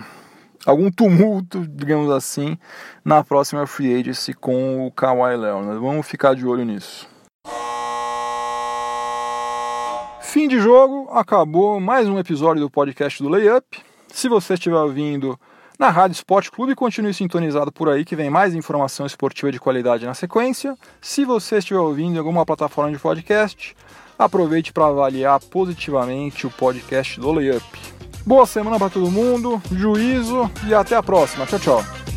algum 0.64 0.90
tumulto, 0.90 1.66
digamos 1.66 2.10
assim, 2.10 2.56
na 3.04 3.24
próxima 3.24 3.66
free 3.66 3.98
agency 3.98 4.34
com 4.34 4.86
o 4.86 4.92
Kawhi 4.92 5.36
Leonard. 5.36 5.80
Vamos 5.80 6.06
ficar 6.06 6.34
de 6.34 6.46
olho 6.46 6.64
nisso. 6.64 7.08
Fim 10.20 10.46
de 10.46 10.60
jogo, 10.60 11.08
acabou 11.10 11.80
mais 11.80 12.06
um 12.06 12.18
episódio 12.18 12.62
do 12.62 12.70
podcast 12.70 13.22
do 13.22 13.30
Layup. 13.30 13.82
Se 14.12 14.28
você 14.28 14.54
estiver 14.54 14.76
ouvindo 14.76 15.38
na 15.78 15.90
Rádio 15.90 16.14
Esporte 16.14 16.50
Clube, 16.50 16.74
continue 16.74 17.14
sintonizado 17.14 17.70
por 17.70 17.88
aí 17.88 18.04
que 18.04 18.16
vem 18.16 18.28
mais 18.28 18.54
informação 18.54 19.06
esportiva 19.06 19.52
de 19.52 19.60
qualidade 19.60 20.04
na 20.04 20.14
sequência. 20.14 20.76
Se 21.00 21.24
você 21.24 21.58
estiver 21.58 21.78
ouvindo 21.78 22.16
em 22.16 22.18
alguma 22.18 22.44
plataforma 22.44 22.90
de 22.90 22.98
podcast, 22.98 23.76
aproveite 24.18 24.72
para 24.72 24.86
avaliar 24.86 25.38
positivamente 25.40 26.46
o 26.46 26.50
podcast 26.50 27.20
do 27.20 27.30
Layup. 27.30 27.64
Boa 28.26 28.44
semana 28.44 28.78
para 28.78 28.90
todo 28.90 29.10
mundo, 29.10 29.62
juízo 29.70 30.50
e 30.66 30.74
até 30.74 30.96
a 30.96 31.02
próxima. 31.02 31.46
Tchau, 31.46 31.58
tchau. 31.58 32.07